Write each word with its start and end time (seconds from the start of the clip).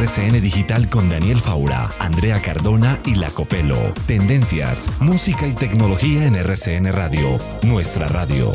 RCN 0.00 0.40
Digital 0.40 0.88
con 0.88 1.10
Daniel 1.10 1.42
Faura, 1.42 1.90
Andrea 1.98 2.40
Cardona 2.40 2.98
y 3.04 3.16
La 3.16 3.28
Copelo. 3.28 3.92
Tendencias, 4.06 4.90
música 4.98 5.46
y 5.46 5.52
tecnología 5.52 6.24
en 6.24 6.36
RCN 6.36 6.90
Radio, 6.90 7.36
nuestra 7.60 8.08
radio. 8.08 8.50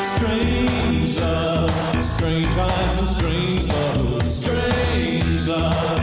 Strange 0.00 1.18
love, 1.18 2.00
strange 2.00 2.56
eyes 2.56 2.98
and 3.00 3.08
strange 3.08 3.66
love, 3.66 4.24
strange 4.24 5.48
love. 5.48 5.99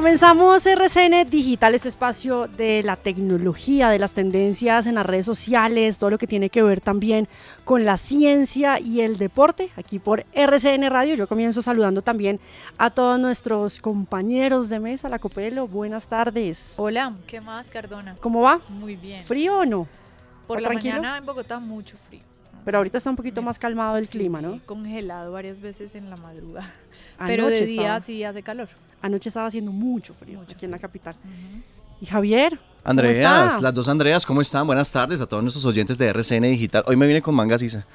Comenzamos 0.00 0.64
RCN 0.64 1.28
Digital, 1.28 1.74
este 1.74 1.90
espacio 1.90 2.48
de 2.48 2.82
la 2.82 2.96
tecnología, 2.96 3.90
de 3.90 3.98
las 3.98 4.14
tendencias 4.14 4.86
en 4.86 4.94
las 4.94 5.04
redes 5.04 5.26
sociales, 5.26 5.98
todo 5.98 6.08
lo 6.08 6.16
que 6.16 6.26
tiene 6.26 6.48
que 6.48 6.62
ver 6.62 6.80
también 6.80 7.28
con 7.66 7.84
la 7.84 7.98
ciencia 7.98 8.80
y 8.80 9.02
el 9.02 9.18
deporte, 9.18 9.70
aquí 9.76 9.98
por 9.98 10.24
RCN 10.32 10.88
Radio. 10.88 11.16
Yo 11.16 11.28
comienzo 11.28 11.60
saludando 11.60 12.00
también 12.00 12.40
a 12.78 12.88
todos 12.88 13.20
nuestros 13.20 13.78
compañeros 13.78 14.70
de 14.70 14.80
mesa, 14.80 15.10
la 15.10 15.18
Copelo. 15.18 15.68
Buenas 15.68 16.06
tardes. 16.06 16.76
Hola, 16.78 17.14
¿qué 17.26 17.42
más, 17.42 17.68
Cardona? 17.68 18.16
¿Cómo 18.20 18.40
va? 18.40 18.58
Muy 18.70 18.96
bien. 18.96 19.22
¿Frío 19.24 19.58
o 19.58 19.66
no? 19.66 19.86
Por 20.46 20.56
¿O 20.56 20.60
la 20.60 20.68
tranquilo? 20.70 20.94
mañana 20.94 21.18
en 21.18 21.26
Bogotá 21.26 21.58
mucho 21.58 21.98
frío. 22.08 22.29
Pero 22.64 22.78
ahorita 22.78 22.98
está 22.98 23.10
un 23.10 23.16
poquito 23.16 23.42
más 23.42 23.58
calmado 23.58 23.96
el 23.96 24.08
clima, 24.08 24.40
¿no? 24.40 24.60
Congelado 24.66 25.32
varias 25.32 25.60
veces 25.60 25.94
en 25.94 26.10
la 26.10 26.16
madrugada. 26.16 26.70
Anoche 27.18 27.36
Pero 27.36 27.46
de 27.48 27.66
día 27.66 27.80
estaba- 27.82 28.00
sí 28.00 28.24
hace 28.24 28.42
calor. 28.42 28.68
Anoche 29.02 29.28
estaba 29.30 29.46
haciendo 29.46 29.72
mucho 29.72 30.14
frío 30.14 30.40
aquí 30.48 30.64
en 30.66 30.70
la 30.72 30.78
capital. 30.78 31.14
¿Y 32.00 32.06
Javier? 32.06 32.50
¿cómo 32.58 32.68
Andreas, 32.84 33.48
está? 33.54 33.60
las 33.62 33.74
dos 33.74 33.88
Andreas, 33.88 34.24
¿cómo 34.26 34.40
están? 34.40 34.66
Buenas 34.66 34.90
tardes 34.92 35.20
a 35.20 35.26
todos 35.26 35.42
nuestros 35.42 35.64
oyentes 35.64 35.98
de 35.98 36.06
RCN 36.08 36.42
Digital. 36.50 36.82
Hoy 36.86 36.96
me 36.96 37.06
vine 37.06 37.20
con 37.22 37.34
manga 37.34 37.58
sisa. 37.58 37.86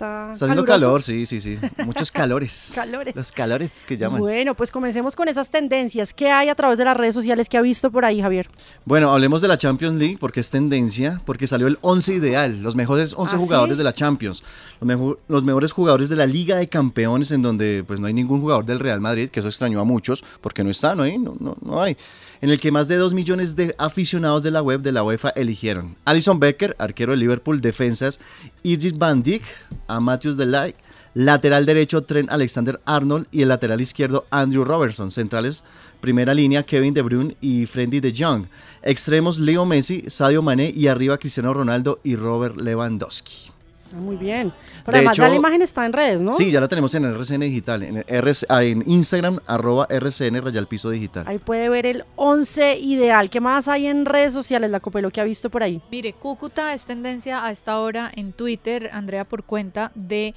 Está, 0.00 0.32
Está 0.32 0.46
haciendo 0.46 0.64
caluroso? 0.64 0.86
calor, 0.86 1.02
sí, 1.02 1.26
sí, 1.26 1.40
sí. 1.40 1.58
Muchos 1.84 2.10
calores. 2.10 2.72
Calores. 2.74 3.14
Los 3.14 3.32
calores 3.32 3.84
que 3.86 3.98
llaman. 3.98 4.18
Bueno, 4.18 4.54
pues 4.54 4.70
comencemos 4.70 5.14
con 5.14 5.28
esas 5.28 5.50
tendencias. 5.50 6.14
¿Qué 6.14 6.30
hay 6.30 6.48
a 6.48 6.54
través 6.54 6.78
de 6.78 6.86
las 6.86 6.96
redes 6.96 7.14
sociales 7.14 7.50
que 7.50 7.58
ha 7.58 7.60
visto 7.60 7.90
por 7.90 8.06
ahí, 8.06 8.22
Javier? 8.22 8.48
Bueno, 8.86 9.12
hablemos 9.12 9.42
de 9.42 9.48
la 9.48 9.58
Champions 9.58 9.96
League 9.98 10.16
porque 10.18 10.40
es 10.40 10.50
tendencia, 10.50 11.20
porque 11.26 11.46
salió 11.46 11.66
el 11.66 11.78
11 11.82 12.14
ideal, 12.14 12.62
los 12.62 12.74
mejores 12.76 13.12
11 13.14 13.36
¿Ah, 13.36 13.38
jugadores 13.38 13.74
sí? 13.74 13.78
de 13.78 13.84
la 13.84 13.92
Champions, 13.92 14.42
los, 14.80 14.88
mejo- 14.88 15.18
los 15.28 15.44
mejores 15.44 15.72
jugadores 15.72 16.08
de 16.08 16.16
la 16.16 16.26
Liga 16.26 16.56
de 16.56 16.66
Campeones 16.66 17.30
en 17.30 17.42
donde 17.42 17.84
pues 17.86 18.00
no 18.00 18.06
hay 18.06 18.14
ningún 18.14 18.40
jugador 18.40 18.64
del 18.64 18.80
Real 18.80 19.02
Madrid, 19.02 19.28
que 19.28 19.40
eso 19.40 19.48
extrañó 19.50 19.80
a 19.80 19.84
muchos 19.84 20.24
porque 20.40 20.64
no 20.64 20.70
está, 20.70 20.94
no 20.94 21.02
hay, 21.02 21.18
no, 21.18 21.34
no, 21.38 21.58
no 21.60 21.82
hay. 21.82 21.94
En 22.40 22.50
el 22.50 22.58
que 22.60 22.72
más 22.72 22.88
de 22.88 22.96
2 22.96 23.12
millones 23.12 23.54
de 23.54 23.74
aficionados 23.78 24.42
de 24.42 24.50
la 24.50 24.62
web 24.62 24.80
de 24.80 24.92
la 24.92 25.02
UEFA 25.02 25.30
eligieron. 25.30 25.96
Alison 26.04 26.40
Becker, 26.40 26.74
arquero 26.78 27.12
de 27.12 27.18
Liverpool, 27.18 27.60
defensas. 27.60 28.18
Irgit 28.62 28.96
van 28.96 29.22
Dijk, 29.22 29.44
a 29.88 30.00
Matthews 30.00 30.36
Delight, 30.36 30.76
lateral 31.14 31.66
derecho 31.66 32.02
Trent 32.02 32.30
Alexander-Arnold 32.30 33.26
y 33.30 33.42
el 33.42 33.48
lateral 33.48 33.80
izquierdo 33.80 34.26
Andrew 34.30 34.64
Robertson, 34.64 35.10
centrales 35.10 35.64
primera 36.00 36.34
línea 36.34 36.62
Kevin 36.62 36.94
De 36.94 37.02
Bruyne 37.02 37.36
y 37.40 37.66
Frendy 37.66 38.00
de 38.00 38.14
Jong, 38.16 38.46
extremos 38.82 39.38
Leo 39.38 39.66
Messi, 39.66 40.04
Sadio 40.08 40.42
Mané 40.42 40.72
y 40.74 40.88
arriba 40.88 41.18
Cristiano 41.18 41.54
Ronaldo 41.54 42.00
y 42.02 42.16
Robert 42.16 42.56
Lewandowski. 42.56 43.59
Ah, 43.92 43.96
muy 43.96 44.16
bien. 44.16 44.52
Pero 44.84 44.92
De 44.92 44.98
además 44.98 45.16
ya 45.16 45.28
la 45.28 45.34
imagen 45.34 45.62
está 45.62 45.84
en 45.84 45.92
redes, 45.92 46.22
¿no? 46.22 46.32
Sí, 46.32 46.50
ya 46.50 46.60
la 46.60 46.68
tenemos 46.68 46.94
en 46.94 47.04
RCN 47.04 47.40
Digital, 47.40 47.82
en, 47.82 48.04
RC 48.06 48.46
ah, 48.48 48.62
en 48.62 48.82
Instagram, 48.86 49.40
arroba 49.46 49.86
RCN 49.90 50.42
Rayal 50.42 50.66
Piso 50.66 50.90
Digital. 50.90 51.24
Ahí 51.26 51.38
puede 51.38 51.68
ver 51.68 51.86
el 51.86 52.04
11 52.16 52.78
ideal. 52.78 53.30
¿Qué 53.30 53.40
más 53.40 53.68
hay 53.68 53.86
en 53.86 54.04
redes 54.04 54.32
sociales, 54.32 54.70
la 54.70 54.80
Copelo, 54.80 55.10
que 55.10 55.20
ha 55.20 55.24
visto 55.24 55.50
por 55.50 55.62
ahí? 55.62 55.80
Mire, 55.90 56.12
Cúcuta 56.12 56.72
es 56.74 56.84
tendencia 56.84 57.44
a 57.44 57.50
esta 57.50 57.80
hora 57.80 58.10
en 58.14 58.32
Twitter, 58.32 58.90
Andrea, 58.92 59.24
por 59.24 59.44
cuenta 59.44 59.90
de 59.94 60.34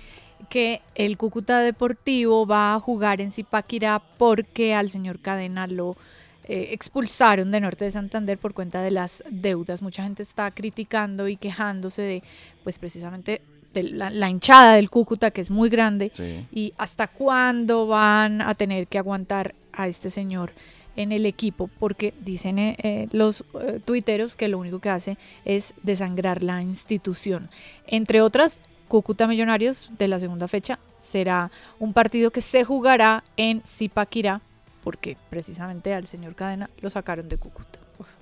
que 0.50 0.82
el 0.96 1.18
Cúcuta 1.18 1.60
Deportivo 1.60 2.46
va 2.46 2.74
a 2.74 2.80
jugar 2.80 3.22
en 3.22 3.32
Zipaquirá 3.32 4.02
porque 4.18 4.74
al 4.76 4.90
señor 4.90 5.20
Cadena 5.20 5.68
lo 5.68 5.96
eh, 6.46 6.70
expulsaron 6.72 7.52
de 7.52 7.60
Norte 7.62 7.86
de 7.86 7.92
Santander 7.92 8.38
por 8.38 8.54
cuenta 8.54 8.82
de 8.82 8.92
las 8.92 9.24
deudas. 9.30 9.82
Mucha 9.82 10.04
gente 10.04 10.24
está 10.24 10.52
criticando 10.52 11.28
y 11.28 11.38
quejándose 11.38 12.02
de, 12.02 12.24
pues 12.64 12.80
precisamente, 12.80 13.42
de 13.74 13.84
la, 13.84 14.10
la 14.10 14.30
hinchada 14.30 14.76
del 14.76 14.90
Cúcuta, 14.90 15.32
que 15.32 15.42
es 15.42 15.50
muy 15.50 15.70
grande, 15.70 16.12
Sí. 16.14 16.46
y 16.52 16.74
hasta 16.78 17.08
cuándo 17.08 17.88
van 17.88 18.42
a 18.42 18.54
tener 18.56 18.88
que 18.88 19.00
aguantar 19.00 19.56
a 19.72 19.88
este 19.88 20.10
señor 20.10 20.52
en 20.96 21.12
el 21.12 21.26
equipo, 21.26 21.72
porque 21.80 22.14
dicen 22.22 22.60
eh, 22.60 22.76
eh, 22.84 23.08
los 23.12 23.44
eh, 23.60 23.80
tuiteros 23.84 24.36
que 24.36 24.48
lo 24.48 24.60
único 24.60 24.78
que 24.78 24.90
hace 24.90 25.18
es 25.44 25.74
desangrar 25.82 26.44
la 26.44 26.62
institución. 26.62 27.50
Entre 27.88 28.22
otras, 28.22 28.62
Cúcuta 28.88 29.26
Millonarios 29.26 29.90
de 29.98 30.08
la 30.08 30.20
segunda 30.20 30.48
fecha 30.48 30.78
será 31.00 31.50
un 31.80 31.94
partido 31.94 32.30
que 32.30 32.42
se 32.42 32.64
jugará 32.64 33.24
en 33.38 33.64
Zipaquirá, 33.66 34.42
porque 34.84 35.18
precisamente 35.30 35.94
al 35.94 36.06
señor 36.06 36.36
Cadena 36.36 36.70
lo 36.82 36.90
sacaron 36.90 37.30
de 37.30 37.38
Cúcuta. 37.38 37.80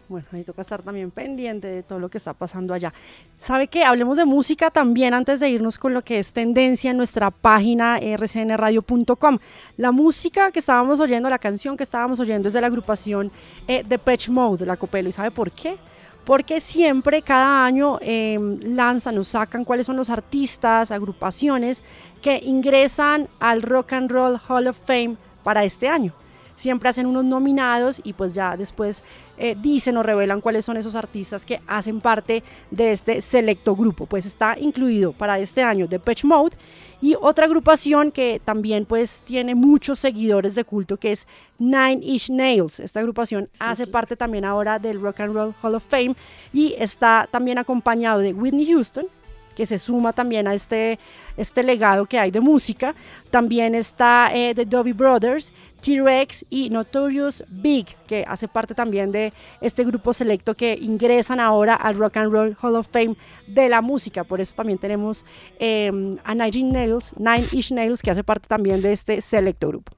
Bueno, 0.07 0.27
ahí 0.33 0.43
toca 0.43 0.61
estar 0.61 0.81
también 0.81 1.09
pendiente 1.09 1.67
de 1.67 1.83
todo 1.83 1.97
lo 1.97 2.09
que 2.09 2.17
está 2.17 2.33
pasando 2.33 2.73
allá. 2.73 2.93
¿Sabe 3.37 3.69
qué? 3.69 3.85
Hablemos 3.85 4.17
de 4.17 4.25
música 4.25 4.69
también 4.69 5.13
antes 5.13 5.39
de 5.39 5.49
irnos 5.49 5.77
con 5.77 5.93
lo 5.93 6.01
que 6.01 6.19
es 6.19 6.33
tendencia 6.33 6.91
en 6.91 6.97
nuestra 6.97 7.31
página 7.31 7.97
rcnradio.com. 7.97 9.39
La 9.77 9.93
música 9.93 10.51
que 10.51 10.59
estábamos 10.59 10.99
oyendo, 10.99 11.29
la 11.29 11.39
canción 11.39 11.77
que 11.77 11.83
estábamos 11.83 12.19
oyendo 12.19 12.49
es 12.49 12.53
de 12.53 12.59
la 12.59 12.67
agrupación 12.67 13.31
eh, 13.69 13.83
Depeche 13.87 14.29
Mode, 14.31 14.65
la 14.65 14.75
Copelo. 14.75 15.07
¿Y 15.07 15.13
sabe 15.13 15.31
por 15.31 15.49
qué? 15.49 15.77
porque 16.25 16.61
siempre, 16.61 17.21
cada 17.21 17.65
año, 17.65 17.97
eh, 18.01 18.37
lanzan 18.63 19.17
o 19.17 19.23
sacan 19.23 19.65
cuáles 19.65 19.87
son 19.87 19.97
los 19.97 20.09
artistas, 20.09 20.91
agrupaciones 20.91 21.81
que 22.21 22.37
ingresan 22.43 23.27
al 23.39 23.61
Rock 23.61 23.93
and 23.93 24.11
Roll 24.11 24.39
Hall 24.47 24.67
of 24.67 24.77
Fame 24.85 25.17
para 25.43 25.63
este 25.63 25.87
año. 25.87 26.13
Siempre 26.61 26.89
hacen 26.89 27.07
unos 27.07 27.25
nominados 27.25 27.99
y 28.03 28.13
pues 28.13 28.35
ya 28.35 28.55
después 28.55 29.03
eh, 29.39 29.55
dicen 29.59 29.97
o 29.97 30.03
revelan 30.03 30.41
cuáles 30.41 30.63
son 30.63 30.77
esos 30.77 30.95
artistas 30.95 31.43
que 31.43 31.59
hacen 31.65 32.01
parte 32.01 32.43
de 32.69 32.91
este 32.91 33.21
selecto 33.21 33.75
grupo. 33.75 34.05
Pues 34.05 34.27
está 34.27 34.55
incluido 34.59 35.11
para 35.11 35.39
este 35.39 35.63
año 35.63 35.87
Depeche 35.87 36.27
Mode 36.27 36.55
y 37.01 37.15
otra 37.19 37.45
agrupación 37.45 38.11
que 38.11 38.39
también 38.45 38.85
pues 38.85 39.23
tiene 39.25 39.55
muchos 39.55 39.97
seguidores 39.97 40.53
de 40.53 40.63
culto 40.63 40.97
que 40.97 41.13
es 41.13 41.25
Nine 41.57 41.99
Inch 42.03 42.29
Nails. 42.29 42.79
Esta 42.79 42.99
agrupación 42.99 43.49
hace 43.59 43.87
parte 43.87 44.15
también 44.15 44.45
ahora 44.45 44.77
del 44.77 45.01
Rock 45.01 45.21
and 45.21 45.33
Roll 45.33 45.55
Hall 45.63 45.73
of 45.73 45.85
Fame 45.87 46.15
y 46.53 46.75
está 46.77 47.27
también 47.31 47.57
acompañado 47.57 48.19
de 48.19 48.33
Whitney 48.33 48.67
Houston, 48.67 49.07
que 49.55 49.65
se 49.65 49.79
suma 49.79 50.13
también 50.13 50.47
a 50.47 50.53
este, 50.53 50.99
este 51.37 51.63
legado 51.63 52.05
que 52.05 52.19
hay 52.19 52.29
de 52.29 52.39
música. 52.39 52.93
También 53.31 53.73
está 53.73 54.29
eh, 54.33 54.53
The 54.55 54.65
Dovey 54.65 54.93
Brothers, 54.93 55.51
T-Rex 55.81 56.45
y 56.49 56.69
Notorious 56.69 57.43
Big, 57.49 57.87
que 58.07 58.23
hace 58.27 58.47
parte 58.47 58.73
también 58.75 59.11
de 59.11 59.33
este 59.59 59.83
grupo 59.83 60.13
selecto 60.13 60.55
que 60.55 60.77
ingresan 60.79 61.39
ahora 61.39 61.75
al 61.75 61.95
Rock 61.95 62.17
and 62.17 62.31
Roll 62.31 62.57
Hall 62.61 62.75
of 62.75 62.87
Fame 62.89 63.15
de 63.47 63.67
la 63.69 63.81
música. 63.81 64.23
Por 64.23 64.39
eso 64.41 64.53
también 64.55 64.77
tenemos 64.77 65.25
eh, 65.59 66.17
a 66.23 66.35
Nine 66.35 66.57
Inch 66.57 66.73
Nails, 66.73 67.13
Nine 67.17 67.45
Inch 67.51 67.71
Nails, 67.71 68.01
que 68.01 68.11
hace 68.11 68.23
parte 68.23 68.47
también 68.47 68.81
de 68.81 68.93
este 68.93 69.21
selecto 69.21 69.67
grupo. 69.67 69.91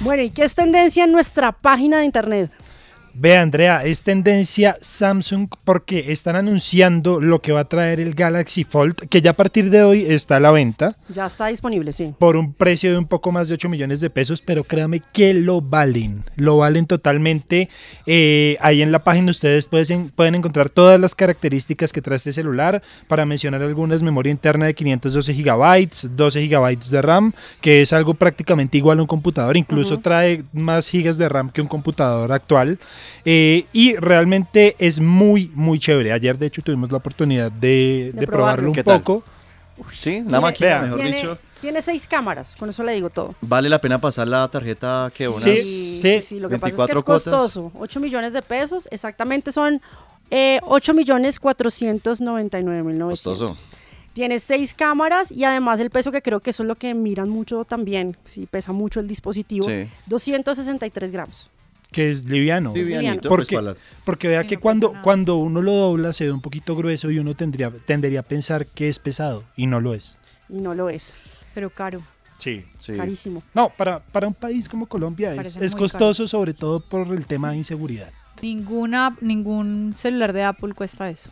Bueno, 0.00 0.22
¿y 0.22 0.30
qué 0.30 0.44
es 0.44 0.54
tendencia 0.54 1.04
en 1.04 1.12
nuestra 1.12 1.52
página 1.52 1.98
de 1.98 2.04
internet? 2.04 2.50
Ve, 3.20 3.36
Andrea, 3.36 3.84
es 3.84 4.02
tendencia 4.02 4.78
Samsung 4.80 5.48
porque 5.64 6.12
están 6.12 6.36
anunciando 6.36 7.18
lo 7.18 7.40
que 7.40 7.50
va 7.50 7.60
a 7.60 7.64
traer 7.64 7.98
el 7.98 8.14
Galaxy 8.14 8.62
Fold, 8.62 8.94
que 9.08 9.20
ya 9.20 9.32
a 9.32 9.34
partir 9.34 9.70
de 9.70 9.82
hoy 9.82 10.06
está 10.06 10.36
a 10.36 10.40
la 10.40 10.52
venta 10.52 10.94
Ya 11.12 11.26
está 11.26 11.48
disponible, 11.48 11.92
sí. 11.92 12.14
por 12.16 12.36
un 12.36 12.52
precio 12.52 12.92
de 12.92 12.98
un 12.98 13.06
poco 13.06 13.32
más 13.32 13.48
de 13.48 13.54
8 13.54 13.68
millones 13.68 13.98
de 13.98 14.08
pesos, 14.08 14.40
pero 14.40 14.62
créame 14.62 15.02
que 15.12 15.34
lo 15.34 15.60
valen, 15.60 16.22
lo 16.36 16.58
valen 16.58 16.86
totalmente. 16.86 17.68
Eh, 18.06 18.56
ahí 18.60 18.82
en 18.82 18.92
la 18.92 19.00
página 19.00 19.32
ustedes 19.32 19.66
pueden, 19.66 20.10
pueden 20.10 20.36
encontrar 20.36 20.70
todas 20.70 21.00
las 21.00 21.16
características 21.16 21.92
que 21.92 22.00
trae 22.00 22.18
este 22.18 22.32
celular, 22.32 22.84
para 23.08 23.26
mencionar 23.26 23.62
algunas, 23.62 24.00
memoria 24.00 24.30
interna 24.30 24.66
de 24.66 24.74
512 24.74 25.34
gigabytes, 25.34 26.08
12 26.14 26.42
gigabytes 26.42 26.92
de 26.92 27.02
RAM, 27.02 27.32
que 27.60 27.82
es 27.82 27.92
algo 27.92 28.14
prácticamente 28.14 28.78
igual 28.78 29.00
a 29.00 29.02
un 29.02 29.08
computador, 29.08 29.56
incluso 29.56 29.98
trae 29.98 30.44
más 30.52 30.88
gigas 30.88 31.18
de 31.18 31.28
RAM 31.28 31.50
que 31.50 31.60
un 31.60 31.66
computador 31.66 32.30
actual. 32.30 32.78
Eh, 33.24 33.66
y 33.72 33.94
realmente 33.96 34.76
es 34.78 35.00
muy, 35.00 35.50
muy 35.54 35.78
chévere. 35.78 36.12
Ayer, 36.12 36.38
de 36.38 36.46
hecho, 36.46 36.62
tuvimos 36.62 36.90
la 36.90 36.98
oportunidad 36.98 37.50
de, 37.52 38.12
De 38.14 38.20
de 38.20 38.26
probarlo 38.26 38.28
probarlo. 38.28 38.68
un 38.70 38.74
¿Qué 38.74 38.84
tal? 38.84 38.98
poco. 39.00 39.22
Sí, 39.92 40.24
la 40.26 40.40
máquina, 40.40 40.68
Vea. 40.68 40.82
mejor 40.82 41.00
tiene, 41.00 41.16
dicho. 41.16 41.38
tiene 41.60 41.82
seis 41.82 42.08
cámaras, 42.08 42.56
con 42.56 42.68
eso 42.68 42.82
le 42.82 42.92
digo 42.94 43.10
todo. 43.10 43.36
Vale 43.40 43.68
la 43.68 43.80
pena 43.80 44.00
pasar 44.00 44.26
la 44.26 44.48
tarjeta 44.48 45.08
que 45.16 45.28
unas 45.28 45.44
Sí. 45.44 46.20
sí. 46.22 46.40
Lo 46.40 46.48
que 46.48 46.58
pasa 46.58 46.70
es 46.70 46.74
que 46.76 46.82
es 46.82 46.88
24 46.96 47.04
cuotas. 47.04 47.24
costoso. 47.42 47.70
8 47.78 48.00
millones 48.00 48.32
de 48.32 48.42
pesos, 48.42 48.88
exactamente 48.90 49.52
son 49.52 49.80
eh, 50.30 50.58
8 50.64 50.94
millones 50.94 51.38
499 51.38 52.82
mil 52.82 52.98
900. 52.98 53.38
costoso. 53.38 53.66
Tiene 54.14 54.40
seis 54.40 54.74
cámaras 54.74 55.30
y 55.30 55.44
además 55.44 55.78
el 55.78 55.90
peso 55.90 56.10
que 56.10 56.22
creo 56.22 56.40
que 56.40 56.50
eso 56.50 56.64
es 56.64 56.66
lo 56.66 56.74
que 56.74 56.92
miran 56.92 57.28
mucho 57.28 57.64
también, 57.64 58.16
si 58.24 58.46
pesa 58.46 58.72
mucho 58.72 58.98
el 58.98 59.06
dispositivo, 59.06 59.66
Sí. 59.68 59.86
263 60.06 61.12
gramos. 61.12 61.50
Que 61.90 62.10
es 62.10 62.26
liviano. 62.26 62.72
Livianito, 62.74 63.28
Porque, 63.28 63.58
pues, 63.58 63.76
porque 64.04 64.28
vea 64.28 64.42
Sí, 64.42 64.48
que 64.48 64.54
no 64.56 64.60
cuando, 64.60 64.94
cuando 65.02 65.36
uno 65.36 65.62
lo 65.62 65.72
dobla 65.72 66.12
se 66.12 66.24
ve 66.24 66.32
un 66.32 66.40
poquito 66.40 66.76
grueso 66.76 67.10
y 67.10 67.18
uno 67.18 67.34
tendría, 67.34 67.70
tendería 67.70 68.20
a 68.20 68.22
pensar 68.22 68.66
que 68.66 68.88
es 68.88 68.98
pesado 68.98 69.44
y 69.56 69.66
no 69.66 69.80
lo 69.80 69.94
es. 69.94 70.18
Y 70.48 70.56
no 70.56 70.74
lo 70.74 70.90
es. 70.90 71.16
Pero 71.54 71.70
caro. 71.70 72.02
Sí. 72.38 72.64
sí. 72.78 72.96
Carísimo. 72.96 73.42
No, 73.54 73.70
para, 73.70 74.00
para 74.00 74.28
un 74.28 74.34
país 74.34 74.68
como 74.68 74.86
Colombia 74.86 75.34
es, 75.34 75.56
es 75.56 75.74
costoso, 75.74 76.28
sobre 76.28 76.54
todo 76.54 76.80
por 76.80 77.08
el 77.08 77.26
tema 77.26 77.50
de 77.50 77.56
inseguridad. 77.56 78.12
Ninguna, 78.42 79.16
ningún 79.20 79.94
celular 79.96 80.32
de 80.32 80.44
Apple 80.44 80.74
cuesta 80.74 81.10
eso. 81.10 81.30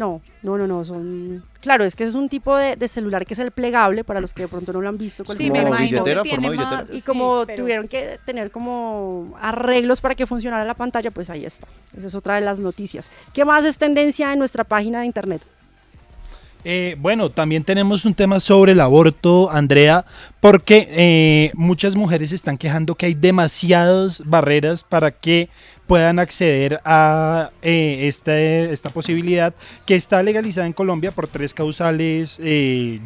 No, 0.00 0.22
no, 0.42 0.56
no, 0.56 0.66
no. 0.66 0.82
Son. 0.84 1.44
Claro, 1.60 1.84
es 1.84 1.94
que 1.94 2.04
es 2.04 2.14
un 2.14 2.28
tipo 2.30 2.56
de, 2.56 2.74
de 2.74 2.88
celular 2.88 3.26
que 3.26 3.34
es 3.34 3.38
el 3.40 3.50
plegable 3.50 4.02
para 4.02 4.20
los 4.22 4.32
que 4.32 4.42
de 4.42 4.48
pronto 4.48 4.72
no 4.72 4.80
lo 4.80 4.88
han 4.88 4.96
visto. 4.96 5.24
¿cuál 5.24 5.36
es 5.36 5.38
Sí, 5.42 5.46
el 5.48 5.52
me 5.52 5.60
imagino. 5.60 6.02
billetera, 6.04 6.22
tiene 6.22 6.36
forma 6.48 6.50
billetera. 6.52 6.82
más- 6.84 6.90
Y 6.96 7.00
sí, 7.02 7.06
como 7.06 7.44
pero- 7.46 7.62
tuvieron 7.62 7.86
que 7.86 8.18
tener 8.24 8.50
como 8.50 9.34
arreglos 9.40 10.00
para 10.00 10.14
que 10.14 10.26
funcionara 10.26 10.64
la 10.64 10.72
pantalla, 10.74 11.10
pues 11.10 11.28
ahí 11.28 11.44
está. 11.44 11.66
Esa 11.96 12.06
es 12.06 12.14
otra 12.14 12.36
de 12.36 12.40
las 12.40 12.60
noticias. 12.60 13.10
¿Qué 13.34 13.44
más 13.44 13.64
es 13.66 13.76
tendencia 13.76 14.32
en 14.32 14.38
nuestra 14.38 14.64
página 14.64 15.00
de 15.00 15.06
internet? 15.06 15.42
Eh, 16.64 16.96
bueno, 16.98 17.30
también 17.30 17.64
tenemos 17.64 18.04
un 18.04 18.12
tema 18.14 18.38
sobre 18.38 18.72
el 18.72 18.80
aborto, 18.80 19.50
Andrea, 19.50 20.04
porque 20.40 20.88
eh, 20.90 21.52
muchas 21.54 21.96
mujeres 21.96 22.32
están 22.32 22.58
quejando 22.58 22.94
que 22.94 23.06
hay 23.06 23.14
demasiadas 23.14 24.22
barreras 24.26 24.84
para 24.84 25.10
que 25.10 25.48
puedan 25.86 26.18
acceder 26.20 26.80
a 26.84 27.50
eh, 27.62 28.00
este- 28.06 28.72
esta 28.72 28.90
posibilidad 28.90 29.52
que 29.86 29.96
está 29.96 30.22
legalizada 30.22 30.66
en 30.68 30.72
Colombia 30.72 31.10
por 31.10 31.26
tres 31.26 31.52
causales 31.52 32.40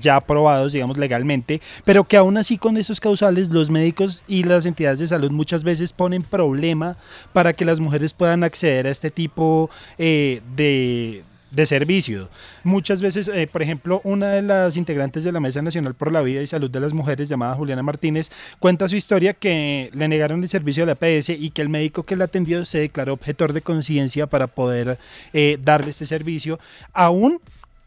ya 0.01 0.17
aprobados, 0.17 0.73
digamos, 0.75 0.99
legalmente, 0.99 1.63
pero 1.85 2.05
que 2.05 2.17
aún 2.19 2.37
así 2.37 2.59
con 2.59 2.77
esos 2.77 3.01
causales 3.01 3.51
los 3.51 3.71
médicos 3.71 4.23
y 4.29 4.43
las 4.43 4.67
entidades 4.67 4.99
de 4.99 5.09
salud 5.09 5.31
muchas 5.31 5.65
veces 5.65 5.93
ponen 5.95 6.23
problema 6.25 6.97
para 7.33 7.55
que 7.55 7.65
las 7.65 7.81
mujeres 7.81 8.13
puedan 8.13 8.45
acceder 8.45 8.87
a 8.87 8.91
este 8.91 9.11
tipo 9.11 9.71
de 9.97 11.23
de 11.55 11.67
servicio. 11.67 12.29
Muchas 12.63 13.01
veces, 13.01 13.29
eh, 13.29 13.49
por 13.51 13.63
ejemplo, 13.63 14.01
una 14.05 14.31
de 14.31 14.43
las 14.43 14.77
integrantes 14.77 15.25
de 15.25 15.33
la 15.33 15.41
Mesa 15.41 15.63
Nacional 15.63 15.95
por 15.95 16.13
la 16.13 16.23
Vida 16.23 16.43
y 16.43 16.47
Salud 16.47 16.71
de 16.71 16.81
las 16.81 16.93
Mujeres, 16.93 17.29
llamada 17.29 17.55
Juliana 17.55 17.83
Martínez, 17.83 18.31
cuenta 18.59 18.89
su 18.89 18.97
historia 18.97 19.35
que 19.35 19.91
le 19.93 20.09
negaron 20.09 20.43
el 20.43 20.49
servicio 20.49 20.85
de 20.85 20.93
la 20.93 20.95
PS 20.95 21.31
y 21.31 21.51
que 21.51 21.63
el 21.63 21.69
médico 21.69 22.03
que 22.03 22.17
la 22.17 22.25
atendió 22.25 22.65
se 22.65 22.79
declaró 22.79 23.13
objetor 23.13 23.53
de 23.53 23.63
conciencia 23.63 24.27
para 24.27 24.47
poder 24.47 24.99
eh, 25.33 25.59
darle 25.63 25.91
este 25.91 26.07
servicio, 26.07 26.59
aún 26.93 27.41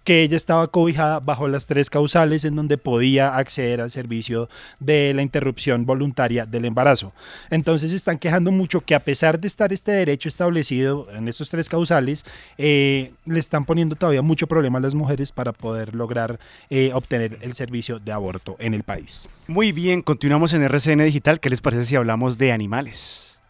que 0.07 0.21
ella 0.23 0.37
estaba 0.37 0.69
cobijada 0.69 1.19
bajo 1.19 1.49
las 1.49 1.65
tres 1.65 1.89
causales 1.89 2.45
en 2.45 2.55
donde 2.55 2.77
podía 2.77 3.35
acceder 3.35 3.81
al 3.81 3.91
servicio 3.91 4.47
de 4.79 5.13
la 5.13 5.21
interrupción 5.21 5.85
voluntaria 5.85 6.45
del 6.45 6.63
embarazo. 6.63 7.11
Entonces 7.49 7.91
están 7.91 8.17
quejando 8.17 8.53
mucho 8.53 8.79
que 8.79 8.95
a 8.95 9.01
pesar 9.01 9.37
de 9.37 9.49
estar 9.49 9.73
este 9.73 9.91
derecho 9.91 10.29
establecido 10.29 11.09
en 11.11 11.27
estos 11.27 11.49
tres 11.49 11.67
causales, 11.67 12.23
eh, 12.57 13.11
le 13.25 13.37
están 13.37 13.65
poniendo 13.65 13.97
todavía 13.97 14.21
mucho 14.21 14.47
problema 14.47 14.77
a 14.77 14.81
las 14.81 14.95
mujeres 14.95 15.33
para 15.33 15.51
poder 15.51 15.93
lograr 15.93 16.39
eh, 16.69 16.91
obtener 16.93 17.37
el 17.41 17.53
servicio 17.53 17.99
de 17.99 18.13
aborto 18.13 18.55
en 18.59 18.73
el 18.73 18.83
país. 18.83 19.27
Muy 19.47 19.73
bien, 19.73 20.01
continuamos 20.01 20.53
en 20.53 20.61
RCN 20.61 21.03
Digital. 21.03 21.41
¿Qué 21.41 21.49
les 21.49 21.59
parece 21.59 21.83
si 21.83 21.97
hablamos 21.97 22.37
de 22.37 22.53
animales? 22.53 23.41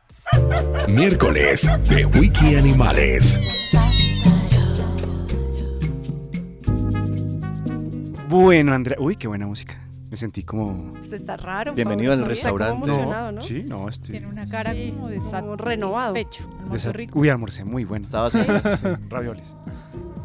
Miércoles 0.88 1.70
de 1.88 2.06
Wiki 2.06 2.56
Animales. 2.56 3.38
Bueno, 8.30 8.74
Andrea. 8.74 8.98
Uy, 9.00 9.16
qué 9.16 9.28
buena 9.28 9.48
música. 9.48 9.76
Me 10.10 10.18
sentí 10.18 10.44
como. 10.44 10.92
Usted 11.00 11.14
está 11.16 11.38
raro. 11.38 11.74
Bienvenido 11.74 12.14
al. 12.14 12.20
Está 12.32 12.50
como 12.50 12.60
restaurante. 12.60 12.90
¿no? 13.36 13.42
Sí, 13.42 13.64
no, 13.68 13.90
estoy. 13.90 14.14
Tiene 14.14 14.28
una 14.28 14.48
cara 14.48 14.74
Sí, 14.74 14.92
como 14.96 15.10
de 15.10 15.18
como 15.18 15.56
renovado. 15.56 16.16
satisfecho. 16.16 16.48
de 16.48 16.54
Almuerzo 16.56 16.76
esa- 16.90 16.92
rico. 16.94 17.20
Uy, 17.20 17.30
almorcé 17.30 17.64
muy 17.64 17.84
bueno. 17.86 18.04
Estaba 18.04 18.28
haciendo 18.28 18.54
Sí, 18.78 18.86
ravioles. 19.10 19.54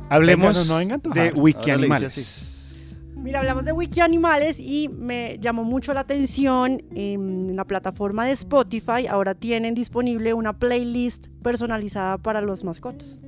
Hablemos 0.09 0.69
Venga, 0.69 0.99
no, 1.03 1.15
de 1.15 1.33
Wiki 1.33 1.71
Animales. 1.71 2.97
Mira, 3.17 3.39
hablamos 3.39 3.65
de 3.65 3.73
Wiki 3.73 4.01
Animales 4.01 4.59
y 4.61 4.89
me 4.89 5.39
llamó 5.41 5.63
mucho 5.65 5.95
la 5.95 6.01
atención 6.01 6.83
en 6.95 7.55
la 7.55 7.65
plataforma 7.65 8.27
de 8.27 8.33
Spotify. 8.33 9.07
Ahora 9.09 9.35
tienen 9.35 9.75
disponible 9.75 10.35
una 10.35 10.53
playlist 10.59 11.29
personalizada 11.43 12.19
para 12.19 12.41
los 12.41 12.65
mascotas. 12.65 13.19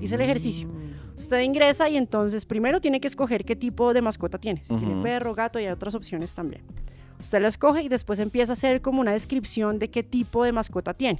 Hice 0.00 0.14
el 0.14 0.20
ejercicio. 0.22 0.68
Usted 1.20 1.40
ingresa 1.40 1.88
y 1.90 1.96
entonces 1.96 2.44
primero 2.46 2.80
tiene 2.80 2.98
que 3.00 3.06
escoger 3.06 3.44
qué 3.44 3.54
tipo 3.54 3.92
de 3.92 4.00
mascota 4.00 4.38
tiene. 4.38 4.62
Si 4.64 4.74
tiene 4.76 5.02
perro, 5.02 5.34
gato 5.34 5.60
y 5.60 5.64
hay 5.66 5.72
otras 5.72 5.94
opciones 5.94 6.34
también. 6.34 6.62
Usted 7.18 7.40
lo 7.42 7.48
escoge 7.48 7.82
y 7.82 7.88
después 7.88 8.18
empieza 8.18 8.52
a 8.52 8.54
hacer 8.54 8.80
como 8.80 9.00
una 9.02 9.12
descripción 9.12 9.78
de 9.78 9.90
qué 9.90 10.02
tipo 10.02 10.44
de 10.44 10.52
mascota 10.52 10.94
tiene. 10.94 11.18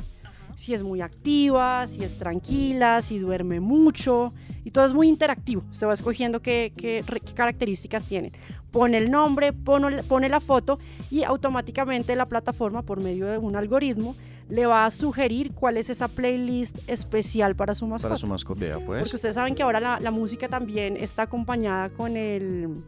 si 0.56 0.74
es 0.74 0.82
muy 0.82 1.00
activa, 1.00 1.86
si 1.86 2.02
es 2.04 2.18
tranquila, 2.18 3.00
si 3.02 3.18
duerme 3.18 3.60
mucho. 3.60 4.32
Y 4.64 4.70
todo 4.72 4.84
es 4.84 4.92
muy 4.92 5.08
interactivo. 5.08 5.62
Usted 5.70 5.86
va 5.86 5.94
escogiendo 5.94 6.40
qué, 6.40 6.72
qué 6.76 7.02
re- 7.06 7.20
qué 7.20 7.32
características 7.32 8.04
tienen. 8.04 8.32
Pone 8.70 8.98
el 8.98 9.10
nombre, 9.10 9.52
pone, 9.54 10.02
pone 10.02 10.28
la 10.28 10.40
foto 10.40 10.78
y 11.10 11.22
automáticamente 11.24 12.14
la 12.16 12.26
plataforma, 12.26 12.82
por 12.82 13.00
medio 13.02 13.26
de 13.26 13.38
un 13.38 13.56
algoritmo, 13.56 14.14
le 14.50 14.66
va 14.66 14.84
a 14.84 14.90
sugerir 14.90 15.52
cuál 15.52 15.76
es 15.76 15.90
esa 15.90 16.08
playlist 16.08 16.76
especial 16.88 17.54
para 17.54 17.74
su 17.74 17.86
mascota. 17.86 18.08
Para 18.08 18.18
su 18.18 18.26
mascota, 18.26 18.78
pues. 18.84 19.02
Porque 19.02 19.16
ustedes 19.16 19.34
saben 19.34 19.54
que 19.54 19.62
ahora 19.62 19.80
la, 19.80 20.00
la 20.00 20.10
música 20.10 20.48
también 20.48 20.96
está 20.96 21.22
acompañada 21.22 21.88
con 21.88 22.16
el, 22.16 22.82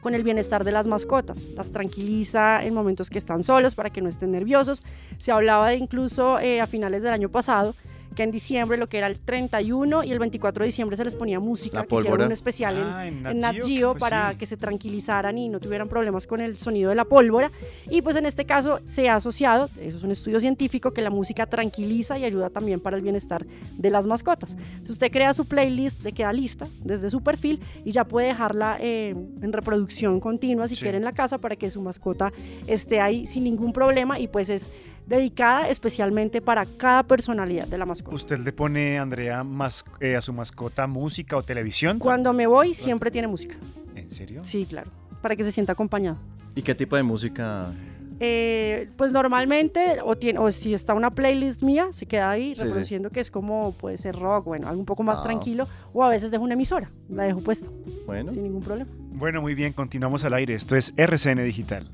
con 0.00 0.14
el 0.14 0.24
bienestar 0.24 0.64
de 0.64 0.72
las 0.72 0.86
mascotas. 0.86 1.44
Las 1.56 1.70
tranquiliza 1.70 2.64
en 2.64 2.74
momentos 2.74 3.10
que 3.10 3.18
están 3.18 3.42
solos 3.42 3.74
para 3.74 3.90
que 3.90 4.00
no 4.00 4.08
estén 4.08 4.32
nerviosos. 4.32 4.82
Se 5.18 5.30
hablaba 5.32 5.68
de 5.68 5.76
incluso 5.76 6.38
eh, 6.40 6.60
a 6.60 6.66
finales 6.66 7.02
del 7.02 7.12
año 7.12 7.28
pasado 7.28 7.74
que 8.14 8.22
en 8.22 8.30
diciembre, 8.30 8.76
lo 8.78 8.88
que 8.88 8.98
era 8.98 9.06
el 9.06 9.18
31 9.18 10.04
y 10.04 10.12
el 10.12 10.18
24 10.18 10.62
de 10.62 10.66
diciembre, 10.66 10.96
se 10.96 11.04
les 11.04 11.16
ponía 11.16 11.40
música, 11.40 11.78
La 11.80 11.84
que 11.86 11.94
hicieron 11.96 12.22
un 12.22 12.32
especial 12.32 12.76
en, 12.76 12.82
Ah, 12.82 13.06
en 13.06 13.22
Nat 13.22 13.32
en 13.32 13.40
Nat 13.40 13.54
Geo, 13.54 13.64
Geo 13.66 13.92
que 13.94 13.98
fue, 14.00 14.10
para 14.10 14.32
sí. 14.32 14.38
que 14.38 14.46
se 14.46 14.56
tranquilizaran 14.56 15.38
y 15.38 15.48
no 15.48 15.60
tuvieran 15.60 15.88
problemas 15.88 16.26
con 16.26 16.40
el 16.40 16.58
sonido 16.58 16.90
de 16.90 16.96
la 16.96 17.04
pólvora. 17.04 17.50
Y 17.90 18.02
pues 18.02 18.16
en 18.16 18.26
este 18.26 18.44
caso 18.44 18.80
se 18.84 19.08
ha 19.08 19.16
asociado, 19.16 19.68
eso 19.80 19.98
es 19.98 20.02
un 20.02 20.10
estudio 20.10 20.40
científico, 20.40 20.92
que 20.92 21.02
la 21.02 21.10
música 21.10 21.46
tranquiliza 21.46 22.18
y 22.18 22.24
ayuda 22.24 22.50
también 22.50 22.80
para 22.80 22.96
el 22.96 23.02
bienestar 23.02 23.44
de 23.78 23.90
las 23.90 24.06
mascotas. 24.06 24.56
Si 24.82 24.92
usted 24.92 25.10
crea 25.10 25.34
su 25.34 25.44
playlist, 25.46 26.02
le 26.02 26.12
queda 26.12 26.32
lista 26.32 26.66
desde 26.84 27.10
su 27.10 27.22
perfil 27.22 27.60
y 27.84 27.92
ya 27.92 28.04
puede 28.04 28.28
dejarla 28.28 28.76
eh, 28.80 29.14
en 29.42 29.52
reproducción 29.52 30.20
continua 30.20 30.68
si 30.68 30.76
Sí. 30.76 30.82
quiere 30.82 30.98
en 30.98 31.04
la 31.04 31.12
casa 31.12 31.38
para 31.38 31.56
que 31.56 31.70
su 31.70 31.80
mascota 31.82 32.32
esté 32.66 33.00
ahí 33.00 33.26
sin 33.26 33.44
ningún 33.44 33.72
problema 33.72 34.18
y 34.18 34.26
pues 34.28 34.48
es 34.48 34.68
dedicada 35.06 35.68
especialmente 35.68 36.40
para 36.40 36.64
cada 36.66 37.02
personalidad 37.02 37.66
de 37.66 37.78
la 37.78 37.86
mascota. 37.86 38.14
¿Usted 38.14 38.38
le 38.40 38.52
pone, 38.52 38.98
Andrea, 38.98 39.44
mas- 39.44 39.84
eh, 40.00 40.16
a 40.16 40.20
su 40.22 40.32
mascota 40.32 40.86
música 40.86 41.36
o 41.36 41.42
televisión? 41.42 41.98
Cuando 41.98 42.32
me 42.32 42.46
voy 42.46 42.74
siempre 42.74 43.10
tiene 43.10 43.28
música. 43.28 43.56
¿En 43.94 44.08
serio? 44.10 44.40
Sí, 44.44 44.66
claro, 44.66 44.90
para 45.20 45.36
que 45.36 45.44
se 45.44 45.52
sienta 45.52 45.72
acompañado. 45.72 46.16
¿Y 46.54 46.62
qué 46.62 46.74
tipo 46.74 46.96
de 46.96 47.02
música? 47.02 47.70
Eh, 48.24 48.88
pues 48.96 49.10
normalmente, 49.12 49.96
o, 50.04 50.14
tiene, 50.16 50.38
o 50.38 50.48
si 50.52 50.74
está 50.74 50.94
una 50.94 51.10
playlist 51.10 51.62
mía, 51.62 51.88
se 51.90 52.06
queda 52.06 52.30
ahí 52.30 52.50
Sí, 52.50 52.58
sí. 52.58 52.64
reproduciendo 52.64 53.10
que 53.10 53.18
es 53.18 53.30
como, 53.32 53.72
puede 53.72 53.96
ser 53.96 54.14
rock, 54.14 54.44
bueno, 54.44 54.68
algo 54.68 54.78
un 54.78 54.86
poco 54.86 55.02
más 55.02 55.18
Ah. 55.18 55.22
tranquilo, 55.24 55.66
o 55.92 56.04
a 56.04 56.08
veces 56.08 56.30
dejo 56.30 56.44
una 56.44 56.54
emisora, 56.54 56.88
la 57.08 57.24
dejo 57.24 57.40
puesta, 57.40 57.68
Bueno, 58.06 58.30
sin 58.30 58.44
ningún 58.44 58.62
problema. 58.62 58.88
Bueno, 59.14 59.40
muy 59.40 59.54
bien, 59.54 59.72
continuamos 59.72 60.24
al 60.24 60.34
aire. 60.34 60.54
Esto 60.54 60.76
es 60.76 60.92
RCN 60.96 61.42
Digital. 61.42 61.84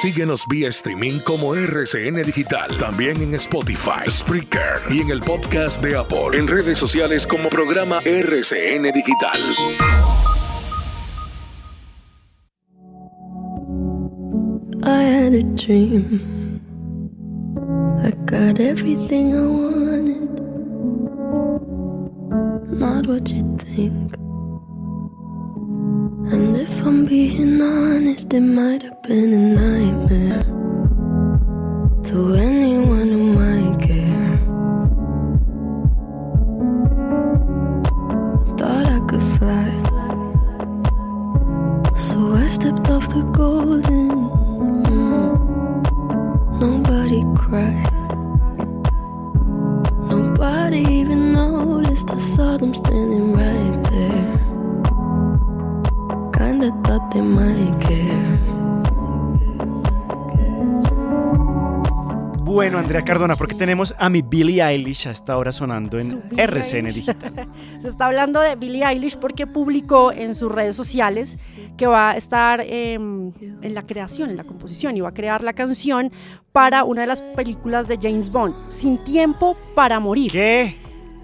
Síguenos 0.00 0.46
vía 0.48 0.68
streaming 0.68 1.20
como 1.20 1.54
RCN 1.54 2.22
Digital. 2.22 2.76
También 2.78 3.20
en 3.22 3.34
Spotify, 3.34 4.08
Spreaker 4.08 4.80
y 4.90 5.00
en 5.00 5.10
el 5.10 5.20
podcast 5.20 5.82
de 5.82 5.96
Apple. 5.96 6.38
En 6.38 6.46
redes 6.46 6.78
sociales 6.78 7.26
como 7.26 7.48
programa 7.48 8.00
RCN 8.04 8.82
Digital. 8.92 9.40
I 14.82 15.02
had 15.02 15.34
a 15.34 15.42
dream. 15.42 16.60
I 18.02 18.12
got 18.24 18.58
everything 18.60 19.34
I 19.34 19.46
wanted. 19.46 20.40
Not 22.78 23.06
what 23.06 23.30
you 23.30 23.56
think. 23.58 24.19
Being 27.10 27.60
honest, 27.60 28.32
it 28.32 28.40
might 28.40 28.82
have 28.84 29.02
been 29.02 29.32
a 29.32 29.38
nightmare. 29.56 30.44
To 32.04 32.34
tenemos 63.70 63.94
a 63.98 64.10
mi 64.10 64.20
Billie 64.20 64.60
Eilish 64.60 65.06
a 65.06 65.12
esta 65.12 65.36
hora 65.36 65.52
sonando 65.52 65.96
en 65.96 66.20
RCN 66.36 66.86
Eilish. 66.86 67.06
Digital. 67.06 67.48
Se 67.80 67.86
está 67.86 68.06
hablando 68.06 68.40
de 68.40 68.56
Billie 68.56 68.84
Eilish 68.84 69.16
porque 69.16 69.46
publicó 69.46 70.10
en 70.10 70.34
sus 70.34 70.50
redes 70.50 70.74
sociales 70.74 71.38
que 71.76 71.86
va 71.86 72.10
a 72.10 72.16
estar 72.16 72.62
eh, 72.62 72.94
en 72.94 73.32
la 73.72 73.86
creación, 73.86 74.30
en 74.30 74.36
la 74.36 74.42
composición 74.42 74.96
y 74.96 75.02
va 75.02 75.10
a 75.10 75.14
crear 75.14 75.44
la 75.44 75.52
canción 75.52 76.10
para 76.50 76.82
una 76.82 77.02
de 77.02 77.06
las 77.06 77.22
películas 77.22 77.86
de 77.86 77.96
James 78.02 78.32
Bond, 78.32 78.56
Sin 78.72 78.98
Tiempo 79.04 79.56
para 79.76 80.00
Morir. 80.00 80.32
¿Qué? 80.32 80.74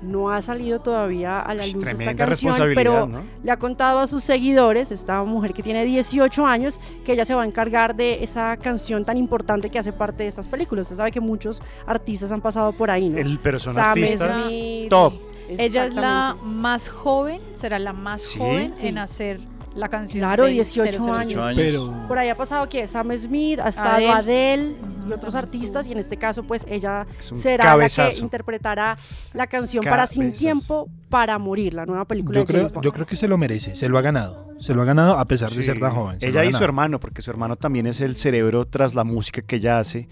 No 0.06 0.30
ha 0.30 0.40
salido 0.42 0.80
todavía 0.80 1.40
a 1.40 1.54
la 1.54 1.62
Ush, 1.64 1.74
luz 1.74 1.88
esta 1.88 2.14
canción, 2.14 2.54
pero 2.74 3.06
¿no? 3.06 3.22
le 3.42 3.50
ha 3.50 3.56
contado 3.58 3.98
a 3.98 4.06
sus 4.06 4.22
seguidores, 4.22 4.90
esta 4.92 5.22
mujer 5.24 5.52
que 5.52 5.62
tiene 5.62 5.84
18 5.84 6.46
años, 6.46 6.80
que 7.04 7.12
ella 7.12 7.24
se 7.24 7.34
va 7.34 7.42
a 7.42 7.46
encargar 7.46 7.94
de 7.96 8.22
esa 8.22 8.56
canción 8.56 9.04
tan 9.04 9.16
importante 9.16 9.70
que 9.70 9.78
hace 9.78 9.92
parte 9.92 10.22
de 10.22 10.28
estas 10.28 10.48
películas. 10.48 10.86
Usted 10.86 10.96
sabe 10.96 11.10
que 11.12 11.20
muchos 11.20 11.62
artistas 11.86 12.30
han 12.32 12.40
pasado 12.40 12.72
por 12.72 12.90
ahí, 12.90 13.08
¿no? 13.08 13.18
El- 13.18 13.38
artistas 13.76 14.46
Smith, 14.46 14.88
top. 14.88 15.14
Ella 15.48 15.86
es 15.86 15.94
la 15.94 16.36
más 16.42 16.88
joven, 16.88 17.40
será 17.52 17.78
la 17.78 17.92
más 17.92 18.22
Sí. 18.22 18.38
joven 18.38 18.72
Sí. 18.76 18.88
en 18.88 18.98
hacer 18.98 19.40
la 19.76 19.88
canción. 19.88 20.20
Claro, 20.22 20.44
de 20.46 20.52
18 20.52 20.98
007. 21.02 21.18
años. 21.18 21.52
Pero 21.54 21.92
Por 22.08 22.18
ahí 22.18 22.28
ha 22.28 22.36
pasado 22.36 22.68
que 22.68 22.86
Sam 22.86 23.16
Smith, 23.16 23.60
ha 23.60 23.68
estado 23.68 24.10
Adele, 24.10 24.12
Adele. 24.12 24.74
y 25.08 25.12
otros 25.12 25.34
artistas, 25.34 25.86
y 25.88 25.92
en 25.92 25.98
este 25.98 26.16
caso, 26.16 26.42
pues 26.42 26.64
ella 26.68 27.06
será 27.18 27.76
la 27.76 27.88
que 27.88 28.18
interpretará 28.18 28.96
la 29.34 29.46
canción 29.46 29.84
para 29.84 30.06
Sin. 30.06 30.32
Tiempo 30.32 30.88
para 31.08 31.38
Morir, 31.38 31.74
la 31.74 31.86
nueva 31.86 32.04
película 32.04 32.34
yo 32.34 32.40
de 32.40 32.46
creo, 32.46 32.60
James 32.62 32.72
Bond. 32.72 32.84
yo 32.84 32.92
creo 32.92 33.06
que 33.06 33.16
se 33.16 33.28
lo 33.28 33.38
merece, 33.38 33.76
se 33.76 33.88
lo 33.88 33.96
ha 33.98 34.02
ganado. 34.02 34.46
Se 34.58 34.74
lo 34.74 34.82
ha 34.82 34.84
ganado 34.84 35.18
a 35.18 35.24
pesar 35.26 35.50
de 35.50 35.62
ser 35.62 35.78
tan 35.78 35.92
joven. 35.92 36.18
se 36.18 36.28
Ella 36.28 36.44
y 36.44 36.52
su 36.52 36.64
hermano, 36.64 36.98
porque 36.98 37.22
su 37.22 37.30
hermano 37.30 37.56
también 37.56 37.86
es 37.86 38.00
el 38.00 38.16
cerebro 38.16 38.66
tras 38.66 38.94
la 38.94 39.04
música 39.04 39.42
que 39.42 39.56
ella 39.56 39.78
hace. 39.78 40.08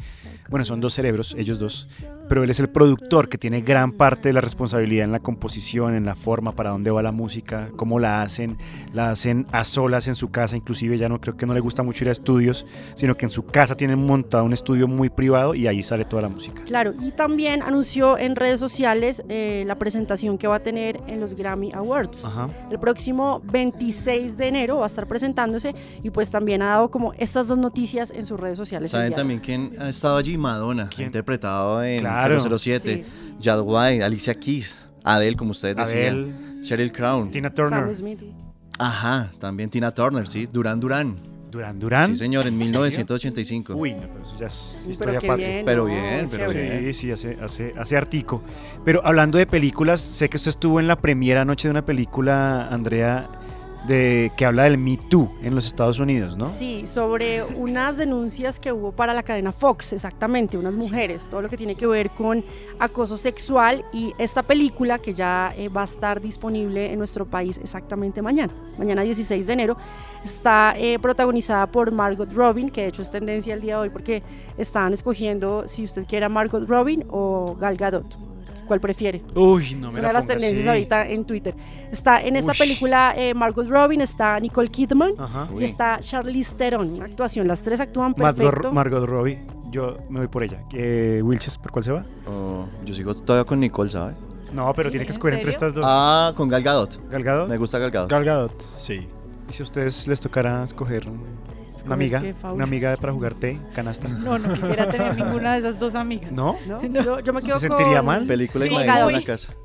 Bueno, 0.50 0.64
son 0.64 0.80
dos 0.80 0.92
cerebros, 0.94 1.35
ellos 1.38 1.59
dos. 1.59 1.88
Pero 2.28 2.42
él 2.42 2.50
es 2.50 2.60
el 2.60 2.68
productor 2.68 3.28
que 3.28 3.38
tiene 3.38 3.60
gran 3.60 3.92
parte 3.92 4.28
de 4.28 4.32
la 4.32 4.40
responsabilidad 4.40 5.04
en 5.04 5.12
la 5.12 5.20
composición, 5.20 5.94
en 5.94 6.04
la 6.04 6.14
forma, 6.14 6.52
para 6.52 6.70
dónde 6.70 6.90
va 6.90 7.02
la 7.02 7.12
música, 7.12 7.70
cómo 7.76 7.98
la 8.00 8.22
hacen. 8.22 8.58
La 8.92 9.10
hacen 9.10 9.46
a 9.52 9.64
solas 9.64 10.08
en 10.08 10.14
su 10.14 10.30
casa, 10.30 10.56
inclusive 10.56 10.98
ya 10.98 11.08
no 11.08 11.20
creo 11.20 11.36
que 11.36 11.46
no 11.46 11.54
le 11.54 11.60
gusta 11.60 11.82
mucho 11.82 12.04
ir 12.04 12.08
a 12.08 12.12
estudios, 12.12 12.66
sino 12.94 13.16
que 13.16 13.26
en 13.26 13.30
su 13.30 13.44
casa 13.44 13.76
tienen 13.76 13.98
montado 13.98 14.44
un 14.44 14.52
estudio 14.52 14.88
muy 14.88 15.10
privado 15.10 15.54
y 15.54 15.66
ahí 15.66 15.82
sale 15.82 16.04
toda 16.04 16.22
la 16.22 16.28
música. 16.28 16.62
Claro, 16.64 16.94
y 17.00 17.10
también 17.10 17.62
anunció 17.62 18.18
en 18.18 18.36
redes 18.36 18.60
sociales 18.60 19.22
eh, 19.28 19.64
la 19.66 19.76
presentación 19.76 20.38
que 20.38 20.46
va 20.46 20.56
a 20.56 20.60
tener 20.60 21.00
en 21.06 21.20
los 21.20 21.34
Grammy 21.34 21.72
Awards. 21.72 22.24
Ajá. 22.24 22.48
El 22.70 22.78
próximo 22.78 23.42
26 23.44 24.36
de 24.36 24.48
enero 24.48 24.78
va 24.78 24.84
a 24.84 24.86
estar 24.86 25.06
presentándose 25.06 25.74
y 26.02 26.10
pues 26.10 26.30
también 26.30 26.62
ha 26.62 26.68
dado 26.68 26.90
como 26.90 27.12
estas 27.14 27.48
dos 27.48 27.58
noticias 27.58 28.10
en 28.10 28.24
sus 28.24 28.38
redes 28.38 28.58
sociales. 28.58 28.90
¿Saben 28.90 29.12
también 29.12 29.40
quién 29.40 29.72
ha 29.78 29.88
estado 29.88 30.16
allí? 30.16 30.36
Madonna, 30.36 30.88
¿Quién? 30.94 31.06
interpretado 31.06 31.82
en 31.82 32.00
Claro. 32.00 32.13
007, 32.21 33.04
Jad 33.40 33.61
White, 33.62 34.02
Alicia 34.04 34.35
Keys, 34.35 34.88
Adele, 35.02 35.37
como 35.37 35.50
ustedes 35.52 35.76
decían, 35.76 36.35
Adele, 36.35 36.62
Sheryl 36.64 36.92
Crown. 36.92 37.30
Tina. 37.30 37.52
Turner. 37.52 37.90
Ajá, 38.78 39.30
también 39.38 39.71
Tina 39.71 39.92
Turner, 39.92 40.26
sí, 40.26 40.47
Duran 40.50 40.80
Duran. 40.80 41.14
Duran 41.50 41.78
Duran. 41.78 42.09
Sí, 42.09 42.16
señor, 42.16 42.49
en 42.49 42.54
serio? 42.59 42.66
1985. 42.66 43.75
Uy, 43.76 43.92
no, 43.94 44.00
pero 44.12 44.25
eso 44.25 44.37
ya 44.37 44.47
es 44.49 44.54
Sí, 44.54 44.90
historia 44.90 45.21
pero 45.21 45.33
patria. 45.33 45.49
bien, 45.49 45.64
Pero 45.64 45.85
bien, 45.85 46.28
pero 46.28 46.50
bien. 46.50 46.83
Sí, 46.87 46.92
sí, 46.92 47.12
hace, 47.12 47.38
hace, 47.40 47.73
hace 47.78 47.97
artico. 47.97 48.42
Pero 48.85 49.06
hablando 49.06 49.38
de 49.38 49.47
películas, 49.47 50.00
sé 50.00 50.28
que 50.28 50.37
usted 50.37 50.49
estuvo 50.49 50.80
en 50.80 50.88
la 50.88 50.97
primera 50.97 51.42
anoche 51.42 51.68
de 51.68 51.71
una 51.71 51.85
película, 51.87 52.66
Andrea, 52.68 53.28
de 53.86 54.32
que 54.36 54.44
habla 54.44 54.64
del 54.64 54.78
Me 54.78 54.96
Too 54.96 55.30
en 55.42 55.54
los 55.54 55.66
Estados 55.66 55.98
Unidos, 55.98 56.36
¿no? 56.36 56.46
Sí, 56.46 56.86
sobre 56.86 57.42
unas 57.42 57.96
denuncias 57.96 58.58
que 58.58 58.72
hubo 58.72 58.92
para 58.92 59.12
la 59.12 59.22
cadena 59.22 59.52
Fox, 59.52 59.92
exactamente, 59.92 60.56
unas 60.56 60.74
mujeres, 60.74 61.28
todo 61.28 61.42
lo 61.42 61.48
que 61.48 61.56
tiene 61.56 61.74
que 61.74 61.86
ver 61.86 62.10
con 62.10 62.44
acoso 62.78 63.16
sexual 63.16 63.84
y 63.92 64.14
esta 64.18 64.42
película 64.42 64.98
que 64.98 65.14
ya 65.14 65.52
eh, 65.56 65.68
va 65.68 65.82
a 65.82 65.84
estar 65.84 66.20
disponible 66.20 66.90
en 66.90 66.98
nuestro 66.98 67.26
país 67.26 67.58
exactamente 67.58 68.22
mañana, 68.22 68.52
mañana 68.78 69.02
16 69.02 69.46
de 69.46 69.52
enero, 69.52 69.76
está 70.24 70.74
eh, 70.78 70.98
protagonizada 70.98 71.66
por 71.66 71.92
Margot 71.92 72.32
Robin, 72.32 72.70
que 72.70 72.82
de 72.82 72.88
hecho 72.88 73.02
es 73.02 73.10
tendencia 73.10 73.54
el 73.54 73.60
día 73.60 73.74
de 73.74 73.82
hoy 73.82 73.90
porque 73.90 74.22
estaban 74.56 74.92
escogiendo 74.92 75.68
si 75.68 75.84
usted 75.84 76.06
quiere 76.06 76.28
Margot 76.28 76.66
Robin 76.66 77.04
o 77.10 77.56
Gal 77.60 77.76
Gadot. 77.76 78.33
¿Cuál 78.66 78.80
prefiere? 78.80 79.23
Uy, 79.35 79.75
no 79.75 79.88
es 79.88 79.94
me 79.94 80.00
una 80.00 80.02
la 80.02 80.09
de 80.09 80.12
las 80.14 80.23
ponga 80.25 80.35
tendencias 80.35 80.61
así. 80.61 80.68
ahorita 80.68 81.09
en 81.09 81.25
Twitter. 81.25 81.54
Está 81.92 82.23
en 82.23 82.37
esta 82.37 82.52
Ush. 82.52 82.59
película 82.59 83.14
eh, 83.16 83.35
Margot 83.35 83.66
Robin, 83.68 84.00
está 84.00 84.38
Nicole 84.40 84.68
Kidman 84.68 85.12
Ajá. 85.18 85.49
y 85.59 85.64
está 85.64 86.00
Charlize 86.00 86.54
Theron. 86.56 86.94
Una 86.94 87.04
actuación, 87.04 87.47
las 87.47 87.62
tres 87.62 87.80
actúan 87.80 88.14
Margot, 88.16 88.37
perfecto. 88.42 88.73
Margot 88.73 89.04
Robbie, 89.04 89.38
yo 89.71 89.99
me 90.09 90.21
voy 90.21 90.28
por 90.28 90.42
ella. 90.44 90.62
Eh, 90.73 91.21
Wilches, 91.23 91.59
¿por 91.59 91.71
cuál 91.73 91.85
se 91.85 91.92
va? 91.92 92.04
Oh, 92.26 92.66
yo 92.85 92.94
sigo 92.94 93.14
todavía 93.14 93.44
con 93.47 93.61
Nicole, 93.61 93.90
¿sabes? 93.90 94.16
No, 94.52 94.73
pero 94.75 94.88
tiene 94.90 95.04
que 95.04 95.11
¿En 95.11 95.14
escoger 95.14 95.35
entre 95.35 95.52
serio? 95.52 95.66
estas 95.68 95.75
dos. 95.75 95.85
Ah, 95.88 96.33
con 96.37 96.49
Gal 96.49 96.62
Gadot. 96.62 97.11
¿Galgado? 97.11 97.49
Me 97.49 97.56
gusta 97.56 97.78
Gal 97.78 97.90
Gadot. 97.90 98.09
Gal 98.11 98.25
Gadot, 98.25 98.64
sí. 98.78 99.06
¿Y 99.48 99.52
si 99.52 99.62
a 99.62 99.64
ustedes 99.64 100.06
les 100.08 100.20
tocara 100.20 100.64
escoger 100.64 101.06
una 101.84 101.94
amiga? 101.94 102.22
Una 102.44 102.64
amiga 102.64 102.96
para 102.96 103.12
jugar 103.12 103.34
té, 103.34 103.58
canasta. 103.74 104.08
No, 104.08 104.38
no 104.38 104.52
quisiera 104.54 104.88
tener 104.88 105.14
ninguna 105.22 105.52
de 105.54 105.58
esas 105.60 105.78
dos 105.78 105.94
amigas. 105.94 106.32
¿No? 106.32 106.56
¿no? 106.66 106.82
Yo, 106.82 107.20
yo 107.20 107.32
me 107.32 107.42
quedo 107.42 107.58
¿Se 107.58 107.68
sentiría 107.68 107.98
con, 107.98 108.06
mal? 108.06 108.26
Película 108.26 108.64
Sí, 108.66 108.72
y 108.72 108.76
en 108.76 108.86
la 109.12 109.22
casa. 109.22 109.54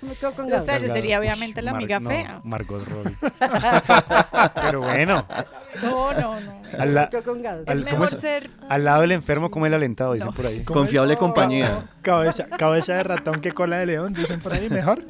Yo 0.00 0.06
me 0.08 0.14
quedo 0.14 0.32
con 0.32 0.46
O 0.46 0.48
Gal. 0.48 0.64
sea, 0.64 0.78
yo 0.78 0.86
sería 0.94 1.18
obviamente 1.20 1.60
la 1.60 1.72
Mar- 1.72 1.82
amiga 1.82 2.00
no, 2.00 2.08
fea. 2.08 2.40
Margot 2.44 2.82
Robbie. 2.88 3.14
pero 4.54 4.80
bueno, 4.80 5.26
No, 5.82 6.12
no, 6.14 6.40
no. 6.40 6.52
al, 6.78 6.94
la- 6.94 7.02
Me 7.02 7.10
quedo 7.10 7.22
con 7.24 7.42
Gal. 7.42 7.64
al- 7.66 7.78
Es 7.80 7.84
¿cómo 7.90 8.00
mejor 8.00 8.14
es? 8.16 8.20
ser. 8.20 8.50
al 8.70 8.84
lado 8.84 9.02
del 9.02 9.12
enfermo 9.12 9.50
como 9.50 9.66
el 9.66 9.74
alentado, 9.74 10.14
dicen 10.14 10.30
No. 10.30 10.34
por 10.34 10.46
ahí. 10.46 10.64
¿Cómo 10.64 10.80
Confiable 10.80 11.12
es? 11.14 11.18
compañía. 11.18 11.84
Cabeza, 12.00 12.46
cabeza 12.46 12.94
de 12.94 13.02
ratón 13.02 13.42
que 13.42 13.52
cola 13.52 13.76
de 13.78 13.86
león, 13.86 14.14
dicen 14.14 14.40
por 14.40 14.54
ahí, 14.54 14.70
mejor. 14.70 15.02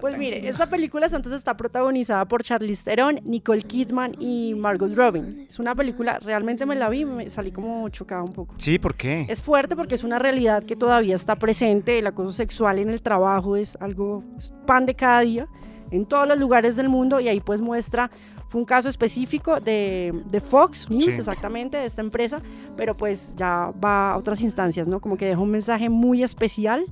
Pues 0.00 0.16
mire, 0.18 0.48
esta 0.48 0.68
película 0.68 1.06
entonces 1.06 1.32
está 1.34 1.56
protagonizada 1.56 2.24
por 2.26 2.42
Charlize 2.42 2.84
Theron, 2.84 3.20
Nicole 3.24 3.62
Kidman 3.62 4.14
y 4.18 4.54
Margot 4.56 4.94
Robin. 4.94 5.46
Es 5.48 5.58
una 5.58 5.74
película, 5.74 6.18
realmente 6.20 6.66
me 6.66 6.76
la 6.76 6.88
vi, 6.88 7.04
me 7.04 7.28
salí 7.30 7.50
como 7.52 7.88
chocada 7.88 8.22
un 8.22 8.32
poco. 8.32 8.54
Sí, 8.58 8.78
¿por 8.78 8.94
qué? 8.94 9.26
Es 9.28 9.40
fuerte 9.42 9.76
porque 9.76 9.94
es 9.94 10.04
una 10.04 10.18
realidad 10.18 10.62
que 10.64 10.76
todavía 10.76 11.14
está 11.14 11.36
presente. 11.36 11.98
El 11.98 12.06
acoso 12.06 12.32
sexual 12.32 12.78
en 12.78 12.90
el 12.90 13.02
trabajo 13.02 13.56
es 13.56 13.76
algo 13.80 14.22
es 14.36 14.52
pan 14.66 14.86
de 14.86 14.94
cada 14.94 15.20
día 15.20 15.48
en 15.90 16.04
todos 16.04 16.28
los 16.28 16.38
lugares 16.38 16.76
del 16.76 16.88
mundo 16.90 17.18
y 17.18 17.28
ahí 17.28 17.40
pues 17.40 17.62
muestra, 17.62 18.10
fue 18.48 18.60
un 18.60 18.66
caso 18.66 18.90
específico 18.90 19.58
de, 19.58 20.12
de 20.30 20.40
Fox 20.40 20.88
News, 20.90 21.04
Sí. 21.04 21.10
exactamente, 21.18 21.78
de 21.78 21.86
esta 21.86 22.02
empresa, 22.02 22.42
pero 22.76 22.94
pues 22.94 23.34
ya 23.36 23.72
va 23.82 24.12
a 24.12 24.16
otras 24.18 24.42
instancias, 24.42 24.86
¿no? 24.86 25.00
Como 25.00 25.16
que 25.16 25.24
deja 25.26 25.40
un 25.40 25.50
mensaje 25.50 25.88
muy 25.88 26.22
especial 26.22 26.84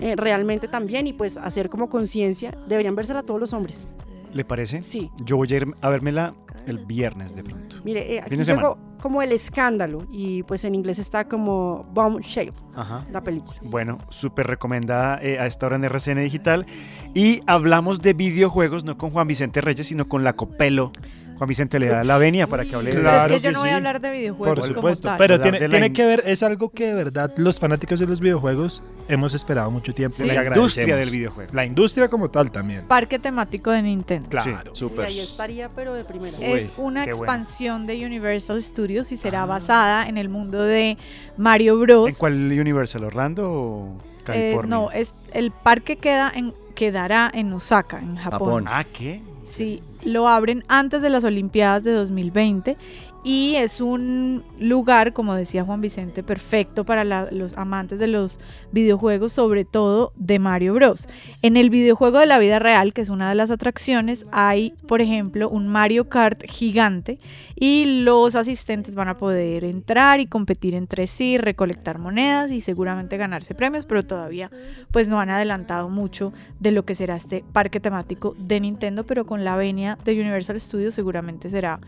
eh, 0.00 0.16
realmente 0.16 0.68
también 0.68 1.06
y 1.06 1.12
pues 1.12 1.36
hacer 1.36 1.68
como 1.68 1.88
conciencia, 1.88 2.52
deberían 2.68 2.94
vérsela 2.94 3.22
todos 3.22 3.40
los 3.40 3.52
hombres. 3.52 3.84
¿Le 4.32 4.44
parece? 4.44 4.82
Sí. 4.84 5.10
Yo 5.24 5.36
voy 5.36 5.52
a 5.52 5.56
ir 5.56 5.66
a 5.80 5.88
vérmela 5.88 6.34
el 6.66 6.78
viernes 6.78 7.34
de 7.34 7.42
pronto. 7.42 7.76
Mire, 7.84 8.14
eh, 8.14 8.20
aquí 8.20 8.36
llegó 8.36 8.78
como 9.00 9.22
el 9.22 9.32
escándalo 9.32 10.06
y 10.12 10.42
pues 10.44 10.64
en 10.64 10.74
inglés 10.74 10.98
está 10.98 11.26
como 11.26 11.84
Bombshell, 11.92 12.52
Ajá. 12.74 13.04
la 13.10 13.22
película. 13.22 13.58
Bueno, 13.62 13.98
súper 14.10 14.46
recomendada 14.46 15.20
eh, 15.22 15.38
a 15.38 15.46
esta 15.46 15.66
hora 15.66 15.76
en 15.76 15.84
RCN 15.84 16.22
Digital. 16.22 16.66
Y 17.14 17.42
hablamos 17.46 18.02
de 18.02 18.12
videojuegos, 18.12 18.84
no 18.84 18.96
con 18.98 19.10
Juan 19.10 19.26
Vicente 19.26 19.60
Reyes, 19.60 19.86
sino 19.86 20.08
con 20.08 20.22
la 20.22 20.34
Copelo. 20.34 20.92
Juan 21.40 21.48
Vicente 21.48 21.78
le 21.78 21.86
da 21.88 22.04
la 22.04 22.18
venia 22.18 22.46
para 22.46 22.66
que 22.66 22.74
hable 22.74 22.90
de 22.90 22.96
Pero 22.98 23.08
Claro 23.08 23.34
es 23.34 23.40
que 23.40 23.44
yo 23.44 23.48
que 23.48 23.54
no 23.54 23.60
voy 23.60 23.70
a 23.70 23.76
hablar 23.76 23.98
de 24.02 24.10
videojuegos 24.10 24.58
Por 24.58 24.68
como 24.68 24.74
supuesto, 24.74 25.08
tal. 25.08 25.16
pero 25.16 25.40
tiene, 25.40 25.68
tiene 25.70 25.90
que 25.90 26.04
ver, 26.04 26.22
es 26.26 26.42
algo 26.42 26.68
que 26.68 26.88
de 26.88 26.92
verdad 26.94 27.32
los 27.38 27.58
fanáticos 27.58 27.98
de 27.98 28.06
los 28.06 28.20
videojuegos 28.20 28.82
hemos 29.08 29.32
esperado 29.32 29.70
mucho 29.70 29.94
tiempo. 29.94 30.18
la 30.22 30.44
industria 30.44 30.96
del 30.96 31.08
videojuego. 31.08 31.50
La 31.54 31.64
industria 31.64 32.08
como 32.08 32.30
tal 32.30 32.50
también. 32.52 32.86
Parque 32.86 33.18
temático 33.18 33.70
de 33.70 33.80
Nintendo. 33.80 34.28
Claro. 34.28 34.72
Y 34.74 34.76
Súper. 34.76 35.06
ahí 35.06 35.18
estaría, 35.18 35.70
pero 35.70 35.94
de 35.94 36.04
primera. 36.04 36.36
Es 36.42 36.72
una 36.76 37.06
qué 37.06 37.12
bueno. 37.14 37.24
expansión 37.24 37.86
de 37.86 38.04
Universal 38.04 38.62
Studios 38.62 39.10
y 39.10 39.16
será 39.16 39.46
basada 39.46 40.06
en 40.08 40.18
el 40.18 40.28
mundo 40.28 40.62
de 40.62 40.98
Mario 41.38 41.78
Bros. 41.78 42.10
¿En 42.10 42.14
cuál 42.16 42.34
Universal? 42.52 43.02
¿Orlando 43.04 43.50
o 43.50 43.96
Eh, 43.96 44.24
California? 44.24 44.68
no, 44.76 44.90
es 44.90 45.14
el 45.32 45.52
parque 45.52 45.96
queda 45.96 46.30
en, 46.34 46.52
quedará 46.74 47.30
en 47.32 47.50
Osaka, 47.54 47.98
en 47.98 48.16
Japón. 48.16 48.30
Japón. 48.38 48.64
Ah, 48.68 48.84
¿qué? 48.84 49.22
Sí, 49.42 49.80
lo 50.04 50.28
abren 50.28 50.64
antes 50.68 51.02
de 51.02 51.10
las 51.10 51.24
Olimpiadas 51.24 51.84
de 51.84 51.92
2020 51.92 52.76
y 53.22 53.56
es 53.56 53.80
un 53.80 54.42
lugar, 54.58 55.12
como 55.12 55.34
decía 55.34 55.64
Juan 55.64 55.80
Vicente, 55.80 56.22
perfecto 56.22 56.84
para 56.84 57.04
los 57.04 57.56
amantes 57.58 57.98
de 57.98 58.06
los 58.06 58.40
videojuegos, 58.72 59.32
sobre 59.34 59.64
todo 59.64 60.12
de 60.16 60.38
Mario 60.38 60.74
Bros. 60.74 61.08
En 61.42 61.56
el 61.56 61.68
videojuego 61.68 62.18
de 62.18 62.26
la 62.26 62.38
vida 62.38 62.58
real, 62.58 62.94
que 62.94 63.02
es 63.02 63.10
una 63.10 63.28
de 63.28 63.34
las 63.34 63.50
atracciones, 63.50 64.26
hay, 64.32 64.72
por 64.86 65.00
ejemplo, 65.02 65.50
un 65.50 65.68
Mario 65.68 66.08
Kart 66.08 66.44
gigante 66.48 67.18
y 67.54 68.02
los 68.02 68.36
asistentes 68.36 68.94
van 68.94 69.08
a 69.08 69.18
poder 69.18 69.64
entrar 69.64 70.20
y 70.20 70.26
competir 70.26 70.74
entre 70.74 71.06
sí, 71.06 71.36
recolectar 71.36 71.98
monedas 71.98 72.50
y 72.50 72.62
seguramente 72.62 73.18
ganarse 73.18 73.54
premios, 73.54 73.84
pero 73.84 74.02
todavía 74.02 74.50
pues 74.92 75.08
no 75.08 75.20
han 75.20 75.30
adelantado 75.30 75.90
mucho 75.90 76.32
de 76.58 76.70
lo 76.70 76.84
que 76.84 76.94
será 76.94 77.16
este 77.16 77.44
parque 77.52 77.80
temático 77.80 78.34
de 78.38 78.60
Nintendo, 78.60 79.04
pero 79.04 79.26
con 79.26 79.44
la 79.44 79.56
venia 79.56 79.98
de 80.04 80.18
Universal 80.18 80.58
Studios 80.58 80.94
seguramente 80.94 81.50
será 81.50 81.80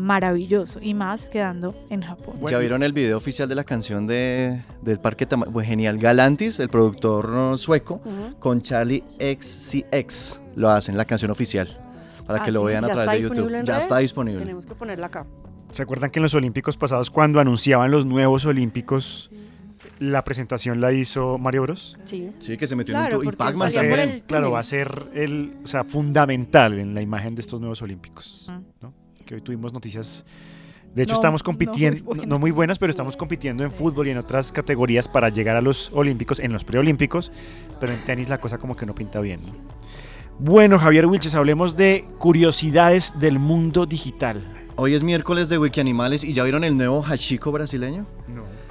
maravilloso 0.00 0.78
y 0.82 0.94
más 0.94 1.28
quedando 1.28 1.74
en 1.90 2.02
Japón. 2.02 2.34
¿Ya 2.48 2.58
vieron 2.58 2.82
el 2.82 2.92
video 2.92 3.16
oficial 3.16 3.48
de 3.48 3.54
la 3.54 3.64
canción 3.64 4.06
de, 4.06 4.62
del 4.82 4.98
Parque 5.00 5.26
Tama- 5.26 5.46
pues, 5.52 5.66
Genial 5.66 5.98
Galantis, 5.98 6.58
el 6.60 6.68
productor 6.70 7.56
sueco, 7.58 8.00
con 8.38 8.62
Charlie 8.62 9.04
XCX? 9.18 10.40
Lo 10.56 10.70
hacen, 10.70 10.96
la 10.96 11.04
canción 11.04 11.30
oficial. 11.30 11.68
Para 12.26 12.42
Ah, 12.42 12.44
que 12.44 12.52
lo 12.52 12.60
sí, 12.60 12.66
vean 12.66 12.84
a 12.84 12.88
¿ya 12.88 12.92
través 12.94 13.22
de 13.22 13.28
YouTube. 13.28 13.50
Ya 13.50 13.58
redes? 13.74 13.78
está 13.84 13.98
disponible. 13.98 14.40
Tenemos 14.40 14.64
que 14.66 14.74
ponerla 14.74 15.06
acá. 15.06 15.26
¿Se 15.72 15.82
acuerdan 15.82 16.10
que 16.10 16.18
en 16.18 16.24
los 16.24 16.34
Olímpicos 16.34 16.76
pasados, 16.76 17.10
cuando 17.10 17.40
anunciaban 17.40 17.90
los 17.90 18.06
nuevos 18.06 18.44
Olímpicos, 18.46 19.30
la 19.98 20.22
presentación 20.24 20.80
la 20.80 20.92
hizo 20.92 21.38
Mario 21.38 21.62
Bros? 21.62 21.96
Sí. 22.04 22.30
Sí, 22.38 22.56
que 22.56 22.66
se 22.66 22.74
metió 22.76 22.94
Claro, 22.94 23.20
en 23.22 23.28
un 23.28 23.32
y 23.34 23.36
Pac-Man 23.36 23.72
también. 23.72 24.22
claro, 24.26 24.50
va 24.52 24.60
a 24.60 24.64
ser 24.64 25.08
el, 25.14 25.54
o 25.64 25.66
sea, 25.66 25.84
fundamental 25.84 26.78
en 26.78 26.94
la 26.94 27.02
imagen 27.02 27.34
de 27.34 27.40
estos 27.40 27.60
nuevos 27.60 27.82
Olímpicos. 27.82 28.48
¿no? 28.80 28.92
Que 29.30 29.36
hoy 29.36 29.42
tuvimos 29.42 29.72
noticias. 29.72 30.24
De 30.92 31.04
hecho, 31.04 31.12
No, 31.12 31.20
estamos 31.20 31.42
no 31.42 31.52
muy 31.52 31.54
compitiendo, 31.54 32.00
no, 32.00 32.04
buenas. 32.04 32.26
no 32.26 32.38
muy 32.40 32.50
buenas, 32.50 32.80
pero 32.80 32.90
estamos 32.90 33.16
compitiendo 33.16 33.62
en 33.62 33.70
fútbol 33.70 34.08
y 34.08 34.10
en 34.10 34.18
otras 34.18 34.50
categorías 34.50 35.06
para 35.06 35.28
llegar 35.28 35.54
a 35.54 35.60
los 35.60 35.92
Olímpicos, 35.94 36.40
en 36.40 36.52
los 36.52 36.64
preolímpicos. 36.64 37.30
Pero 37.78 37.92
en 37.92 38.00
tenis 38.00 38.28
la 38.28 38.38
cosa 38.38 38.58
como 38.58 38.74
que 38.74 38.86
no 38.86 38.92
pinta 38.92 39.20
bien. 39.20 39.38
¿no? 39.46 39.52
Bueno, 40.40 40.80
Javier 40.80 41.06
Wilches, 41.06 41.36
hablemos 41.36 41.76
de 41.76 42.04
curiosidades 42.18 43.20
del 43.20 43.38
mundo 43.38 43.86
digital. 43.86 44.42
Hoy 44.74 44.94
es 44.94 45.04
miércoles 45.04 45.48
de 45.48 45.58
Wiki 45.58 45.78
Animales 45.78 46.24
y 46.24 46.32
ya 46.32 46.42
vieron 46.42 46.64
el 46.64 46.76
nuevo 46.76 47.00
hachiko 47.04 47.52
brasileño. 47.52 48.06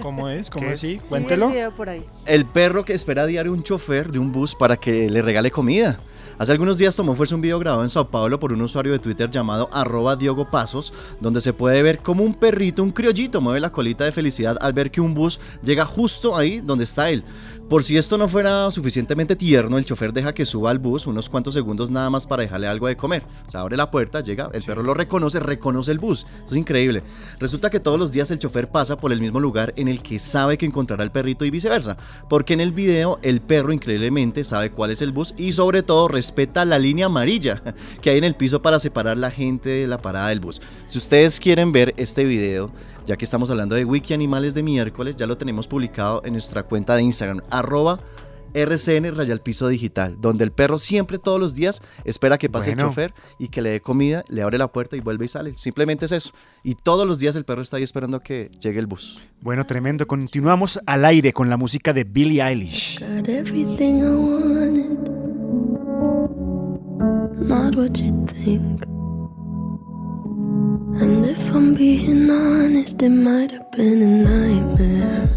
¿Cómo 0.02 0.28
es? 0.28 0.50
¿Cómo 0.50 0.72
es? 0.72 0.84
Cuéntelo. 1.08 1.52
Sí, 1.52 1.58
el 1.58 1.72
por 1.72 1.88
ahí. 1.88 2.04
El 2.26 2.45
perro 2.45 2.84
que 2.84 2.93
espera 2.93 3.22
a 3.22 3.28
diario 3.28 3.54
un 3.54 3.63
chofer 3.63 4.12
de 4.12 4.19
un 4.19 4.34
bus 4.34 4.56
para 4.56 4.76
que 4.76 5.10
le 5.10 5.22
regale 5.22 5.52
comida. 5.52 5.98
Hace 6.39 6.54
algunos 6.54 6.78
días 6.78 6.95
tomó 6.95 7.17
fuerza 7.17 7.36
un 7.36 7.41
video 7.41 7.60
grabado 7.60 7.84
en 7.84 7.89
Sao 7.89 8.10
Paulo 8.10 8.39
por 8.39 8.54
un 8.54 8.62
usuario 8.62 8.93
de 8.93 8.99
Twitter 8.99 9.30
llamado 9.30 9.69
arroba 9.73 10.15
Diogo 10.15 10.49
Pasos, 10.49 10.93
donde 11.19 11.41
se 11.41 11.52
puede 11.52 11.84
ver 11.84 11.99
como 11.99 12.23
un 12.23 12.34
perrito, 12.34 12.82
un 12.82 12.91
criollito, 12.91 13.41
mueve 13.41 13.60
la 13.60 13.73
colita 13.73 14.06
de 14.06 14.13
felicidad 14.13 14.58
al 14.62 14.71
ver 14.71 14.89
que 14.89 15.02
un 15.02 15.13
bus 15.13 15.41
llega 15.62 15.84
justo 15.84 16.38
ahí 16.38 16.62
donde 16.62 16.86
está 16.86 17.10
él. 17.10 17.25
Por 17.69 17.84
si 17.84 17.97
esto 17.97 18.17
no 18.17 18.27
fuera 18.27 18.71
suficientemente 18.71 19.36
tierno, 19.36 19.77
el 19.77 19.86
chofer 19.86 20.12
deja 20.12 20.34
que 20.34 20.43
suba 20.43 20.71
al 20.71 20.79
bus 20.79 21.05
unos 21.05 21.29
cuantos 21.29 21.53
segundos 21.53 21.91
nada 21.91 22.10
más 22.10 22.25
para 22.25 22.41
dejarle 22.41 22.65
algo 22.65 22.88
de 22.88 22.97
comer. 22.97 23.21
O 23.45 23.49
sea, 23.49 23.62
abre 23.62 23.77
la 23.77 23.91
puerta, 23.91 24.21
llega, 24.21 24.49
el 24.53 24.63
perro 24.63 24.82
lo 24.82 24.95
reconoce, 24.95 25.39
reconoce 25.39 25.91
el 25.91 25.99
bus. 25.99 26.25
Eso 26.43 26.55
es 26.55 26.58
increíble. 26.58 27.03
Resulta 27.39 27.69
que 27.69 27.79
todos 27.79 27.99
los 27.99 28.12
días 28.12 28.32
el 28.32 28.39
chofer 28.39 28.71
pasa 28.71 28.97
por 28.97 29.13
el 29.13 29.21
mismo 29.21 29.39
lugar 29.39 29.71
en 29.75 29.88
el 29.88 30.01
que 30.01 30.17
sabe 30.17 30.58
que 30.58 30.65
encontrará 30.65 31.03
el 31.03 31.12
perrito 31.12 31.45
y 31.45 31.51
viceversa. 31.51 31.95
Porque 32.27 32.53
en 32.53 32.62
el 32.62 32.71
video 32.71 33.19
el 33.21 33.39
perro 33.39 33.71
increíblemente 33.71 34.43
sabe 34.43 34.71
cuál 34.71 34.89
es 34.89 35.03
el 35.03 35.12
bus 35.12 35.36
y 35.38 35.51
sobre 35.51 35.84
todo 35.84 36.08
respeta 36.08 36.65
la 36.65 36.79
línea 36.79 37.05
amarilla 37.05 37.62
que 38.01 38.10
hay 38.10 38.17
en 38.17 38.23
el 38.23 38.36
piso 38.36 38.63
para 38.63 38.79
separar 38.79 39.19
la 39.19 39.29
gente 39.29 39.69
de 39.69 39.86
la 39.86 40.01
parada 40.01 40.29
del 40.29 40.39
bus. 40.39 40.60
Si 40.88 40.97
ustedes 40.97 41.39
quieren 41.39 41.71
ver 41.71 41.93
este 41.97 42.23
video, 42.23 42.71
ya 43.10 43.17
que 43.17 43.26
estamos 43.26 43.50
hablando 43.50 43.74
de 43.74 43.86
Wiki 43.86 44.13
Animales 44.13 44.54
de 44.54 44.62
miércoles, 44.62 45.15
ya 45.15 45.26
lo 45.26 45.36
tenemos 45.36 45.65
publicado 45.65 46.22
en 46.26 46.34
nuestra 46.34 46.62
cuenta 46.62 46.95
de 46.95 47.02
Instagram, 47.02 47.41
arroba 47.50 48.00
RCN 48.54 49.15
Rayal 49.15 49.41
Piso 49.41 49.67
Digital, 49.67 50.17
donde 50.22 50.43
el 50.43 50.52
perro 50.52 50.78
siempre 50.78 51.17
todos 51.17 51.39
los 51.39 51.56
días 51.56 51.82
espera 52.04 52.38
que 52.38 52.52
pase 52.52 52.69
Bueno. 52.69 52.84
el 52.84 52.89
chofer 52.89 53.13
y 53.39 53.48
que 53.48 53.63
le 53.63 53.72
dé 53.72 53.82
comida, 53.82 54.24
le 54.30 54.43
abre 54.43 54.60
la 54.60 54.72
puerta 54.72 54.95
y 54.95 55.00
vuelve 55.00 55.26
y 55.26 55.28
sale. 55.28 55.58
Simplemente 55.58 56.06
es 56.06 56.12
eso. 56.12 56.30
Y 56.63 56.76
todos 56.76 57.08
los 57.08 57.17
días 57.17 57.36
el 57.36 57.45
perro 57.45 57.63
está 57.63 57.78
ahí 57.78 57.84
esperando 57.84 58.19
que 58.19 58.52
llegue 58.62 58.78
el 58.78 58.86
bus. 58.86 59.24
Bueno, 59.41 59.65
tremendo. 59.65 60.06
Continuamos 60.06 60.80
al 60.86 61.04
aire 61.04 61.34
con 61.34 61.50
la 61.50 61.58
música 61.58 61.93
de 61.93 62.04
Billie 62.04 62.43
Eilish. 62.43 63.02
I 63.02 63.24
And 70.97 71.25
if 71.25 71.54
I'm 71.54 71.75
being 71.75 72.30
honest, 72.30 73.02
it 73.04 73.10
might 73.10 73.52
have 73.52 73.69
been 73.71 74.02
a 74.02 74.08
nightmare 74.30 75.30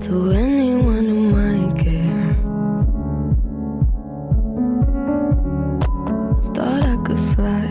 to 0.00 0.30
anyone 0.30 1.06
who 1.06 1.20
might 1.36 1.76
care. 1.78 2.34
Thought 6.54 6.84
I 6.84 6.96
could 7.04 7.18
fly, 7.34 7.66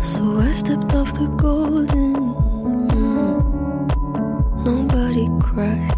so 0.00 0.38
I 0.38 0.52
stepped 0.52 0.94
off 0.94 1.12
the 1.14 1.26
golden. 1.36 2.12
Nobody 4.64 5.28
cried. 5.40 5.96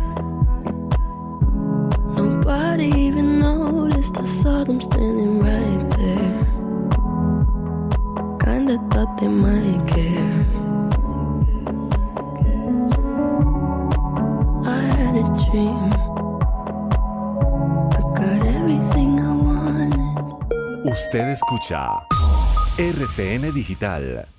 Nobody 2.17 2.87
even 2.97 3.41
noticed 3.41 4.17
I 4.19 4.25
saw 4.25 4.65
them 4.65 4.81
standing 4.81 5.41
right 5.41 5.91
there. 5.99 6.46
Usted 20.85 21.29
escucha 21.31 22.03
RCN 22.79 23.53
Digital. 23.53 24.36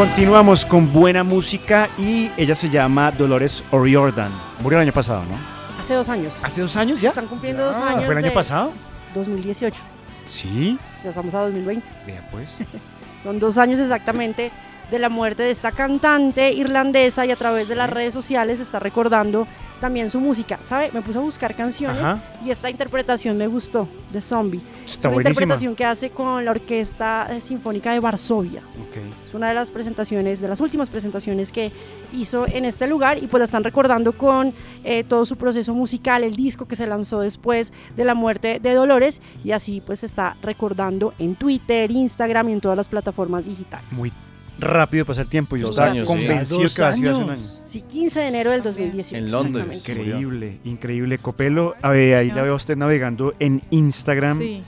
Continuamos 0.00 0.64
con 0.64 0.90
buena 0.94 1.22
música 1.22 1.90
y 1.98 2.30
ella 2.38 2.54
se 2.54 2.70
llama 2.70 3.10
Dolores 3.10 3.62
O'Riordan. 3.70 4.32
Murió 4.62 4.78
el 4.78 4.84
año 4.84 4.94
pasado, 4.94 5.24
¿no? 5.26 5.36
Hace 5.78 5.92
dos 5.92 6.08
años. 6.08 6.40
¿Hace 6.42 6.62
dos 6.62 6.74
años 6.76 7.02
ya? 7.02 7.10
Están 7.10 7.26
cumpliendo 7.26 7.66
dos 7.66 7.76
Ah, 7.76 7.90
años. 7.90 8.06
¿Fue 8.06 8.14
el 8.14 8.24
año 8.24 8.32
pasado? 8.32 8.72
2018. 9.12 9.78
Sí. 10.24 10.78
Ya 11.04 11.10
estamos 11.10 11.34
a 11.34 11.40
2020. 11.42 11.86
Vea 12.06 12.26
pues. 12.32 12.60
Son 13.22 13.38
dos 13.38 13.58
años 13.58 13.78
exactamente 13.78 14.50
de 14.90 14.98
la 14.98 15.10
muerte 15.10 15.42
de 15.42 15.50
esta 15.50 15.70
cantante 15.70 16.50
irlandesa 16.50 17.26
y 17.26 17.30
a 17.30 17.36
través 17.36 17.68
de 17.68 17.76
las 17.76 17.90
redes 17.90 18.14
sociales 18.14 18.58
está 18.58 18.78
recordando 18.78 19.46
también 19.80 20.10
su 20.10 20.20
música. 20.20 20.58
¿Sabe? 20.62 20.90
Me 20.92 21.02
puse 21.02 21.18
a 21.18 21.22
buscar 21.22 21.54
canciones 21.56 22.02
Ajá. 22.02 22.22
y 22.44 22.50
esta 22.50 22.70
interpretación 22.70 23.36
me 23.36 23.46
gustó 23.46 23.88
de 24.12 24.20
Zombie. 24.20 24.60
es 24.84 24.92
Está 24.92 25.08
una 25.08 25.14
buenísima. 25.14 25.30
interpretación 25.30 25.74
que 25.74 25.84
hace 25.84 26.10
con 26.10 26.44
la 26.44 26.50
Orquesta 26.52 27.26
eh, 27.30 27.40
Sinfónica 27.40 27.92
de 27.92 28.00
Varsovia. 28.00 28.60
Ok. 28.88 28.98
Es 29.24 29.34
una 29.34 29.48
de 29.48 29.54
las 29.54 29.70
presentaciones, 29.70 30.40
de 30.40 30.48
las 30.48 30.60
últimas 30.60 30.90
presentaciones 30.90 31.50
que 31.50 31.72
hizo 32.12 32.46
en 32.46 32.64
este 32.64 32.86
lugar 32.86 33.18
y 33.22 33.26
pues 33.26 33.40
la 33.40 33.44
están 33.44 33.64
recordando 33.64 34.12
con 34.16 34.52
eh, 34.84 35.04
todo 35.04 35.24
su 35.24 35.36
proceso 35.36 35.74
musical, 35.74 36.22
el 36.24 36.36
disco 36.36 36.66
que 36.68 36.76
se 36.76 36.86
lanzó 36.86 37.20
después 37.20 37.72
de 37.96 38.04
la 38.04 38.14
muerte 38.14 38.60
de 38.60 38.74
Dolores 38.74 39.20
y 39.44 39.52
así 39.52 39.80
pues 39.84 40.00
se 40.00 40.06
está 40.06 40.36
recordando 40.42 41.14
en 41.18 41.34
Twitter, 41.36 41.90
Instagram 41.90 42.48
y 42.50 42.52
en 42.52 42.60
todas 42.60 42.76
las 42.76 42.88
plataformas 42.88 43.46
digitales. 43.46 43.90
Muy 43.92 44.12
rápido 44.60 45.04
pasa 45.04 45.22
el 45.22 45.28
tiempo. 45.28 45.56
Yo 45.56 45.62
Dos 45.66 45.70
estaba 45.72 45.90
años, 45.90 46.08
sí. 46.08 46.14
convencido 46.14 46.62
Dos 46.62 46.74
que 46.76 46.82
hace 46.82 47.00
un 47.12 47.30
año. 47.30 47.42
Sí, 47.64 47.82
15 47.82 48.20
de 48.20 48.28
enero 48.28 48.50
del 48.50 48.62
2018. 48.62 49.16
En 49.24 49.30
Londres. 49.30 49.88
Increíble, 49.88 50.58
increíble. 50.64 51.18
Copelo, 51.18 51.74
a 51.82 51.90
ver, 51.90 52.16
ahí 52.16 52.30
la 52.30 52.42
veo 52.42 52.52
a 52.52 52.56
usted 52.56 52.76
navegando 52.76 53.34
en 53.38 53.62
Instagram, 53.70 54.38
Sí. 54.38 54.62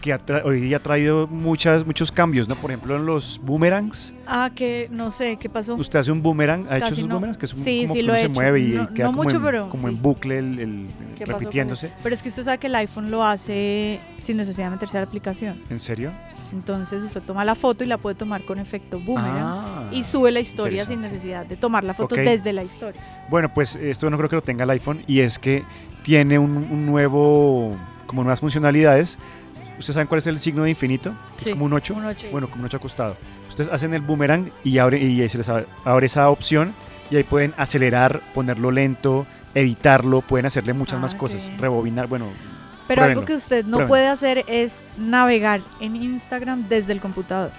que 0.00 0.12
hoy 0.44 0.60
día 0.60 0.76
ha 0.76 0.80
traído 0.80 1.26
muchas, 1.26 1.86
muchos 1.86 2.12
cambios, 2.12 2.46
¿no? 2.46 2.56
Por 2.56 2.70
ejemplo, 2.70 2.94
en 2.96 3.06
los 3.06 3.40
boomerangs. 3.42 4.12
Ah, 4.26 4.50
que 4.54 4.86
no 4.90 5.10
sé, 5.10 5.38
¿qué 5.38 5.48
pasó? 5.48 5.76
Usted 5.76 5.98
hace 5.98 6.12
un 6.12 6.22
boomerang, 6.22 6.66
¿ha 6.68 6.76
hecho 6.76 6.90
no. 7.06 7.14
boomerangs? 7.14 7.38
Que 7.38 7.46
es 7.46 7.54
un, 7.54 7.64
Sí, 7.64 7.80
como 7.82 7.94
sí, 7.94 8.00
que 8.00 8.02
lo 8.02 8.12
uno 8.12 8.16
he 8.16 8.20
se 8.20 8.26
hecho. 8.26 8.34
mueve 8.34 8.60
y 8.60 8.68
No- 8.68 8.88
queda 8.92 9.04
no 9.06 9.10
como, 9.12 9.22
mucho, 9.22 9.36
en, 9.36 9.42
pero 9.42 9.70
como 9.70 9.88
sí. 9.88 9.94
en 9.94 10.02
bucle 10.02 10.38
el, 10.38 10.58
el- 10.60 10.84
¿Qué 11.16 11.20
pasó 11.20 11.32
con 11.32 11.40
repitiéndose. 11.40 11.90
Pero 12.02 12.14
es 12.14 12.22
que 12.22 12.28
usted 12.28 12.42
sabe 12.44 12.58
que 12.58 12.66
el 12.66 12.74
iPhone 12.74 13.10
lo 13.10 13.24
hace 13.24 13.98
sin 14.18 14.36
necesidad 14.36 14.66
de 14.66 14.70
meterse 14.72 14.98
a 14.98 15.00
la 15.00 15.06
aplicación. 15.06 15.62
¿En 15.70 15.80
serio? 15.80 16.12
Entonces 16.54 17.02
usted 17.02 17.20
toma 17.22 17.44
la 17.44 17.54
foto 17.56 17.82
y 17.82 17.86
la 17.88 17.98
puede 17.98 18.14
tomar 18.14 18.44
con 18.44 18.58
efecto 18.60 19.00
boomerang 19.00 19.42
Ah, 19.42 19.84
y 19.90 20.04
sube 20.04 20.30
la 20.30 20.38
historia 20.40 20.86
sin 20.86 21.00
necesidad 21.00 21.44
de 21.44 21.56
tomar 21.56 21.82
la 21.82 21.94
foto 21.94 22.14
Ok. 22.14 22.20
desde 22.20 22.52
la 22.52 22.62
historia. 22.62 23.00
Bueno, 23.28 23.52
pues 23.52 23.74
esto 23.76 24.08
no 24.08 24.16
creo 24.16 24.28
que 24.30 24.36
lo 24.36 24.42
tenga 24.42 24.62
el 24.64 24.70
iPhone 24.70 25.02
y 25.08 25.20
es 25.20 25.38
que 25.40 25.64
tiene 26.04 26.38
un, 26.38 26.56
un 26.56 26.86
nuevo, 26.86 27.76
como 28.06 28.22
nuevas 28.22 28.38
funcionalidades. 28.40 29.18
¿Ustedes 29.78 29.94
saben 29.94 30.06
cuál 30.06 30.18
es 30.18 30.26
el 30.28 30.38
signo 30.38 30.62
de 30.62 30.70
infinito? 30.70 31.12
Sí, 31.36 31.46
es 31.46 31.50
como 31.50 31.64
un 31.64 31.72
8. 31.72 31.94
un 31.94 32.04
ocho. 32.06 32.28
Bueno, 32.30 32.48
como 32.48 32.60
un 32.62 32.66
8 32.66 32.76
acostado. 32.76 33.16
Ustedes 33.48 33.70
hacen 33.72 33.92
el 33.94 34.00
boomerang 34.02 34.50
y 34.62 34.78
abre, 34.78 34.98
y 35.02 35.20
ahí 35.20 35.28
se 35.28 35.38
les 35.38 35.48
abre, 35.48 35.66
esa 36.06 36.30
opción 36.30 36.72
y 37.10 37.16
ahí 37.16 37.24
pueden 37.24 37.52
acelerar, 37.56 38.20
ponerlo 38.32 38.70
lento, 38.70 39.26
editarlo, 39.54 40.20
pueden 40.22 40.46
hacerle 40.46 40.72
muchas 40.72 40.98
Ah, 40.98 41.02
más 41.02 41.14
cosas, 41.14 41.50
ok. 41.52 41.60
rebobinar, 41.60 42.06
bueno, 42.06 42.26
Pero 42.86 43.00
Pruébenlo, 43.00 43.20
algo 43.20 43.24
que 43.26 43.34
usted 43.34 43.64
no 43.64 43.70
pruébenlo. 43.78 43.88
puede 43.88 44.06
hacer 44.08 44.44
es 44.46 44.82
navegar 44.98 45.62
en 45.80 45.96
Instagram 45.96 46.68
desde 46.68 46.92
el 46.92 47.00
computador. 47.00 47.50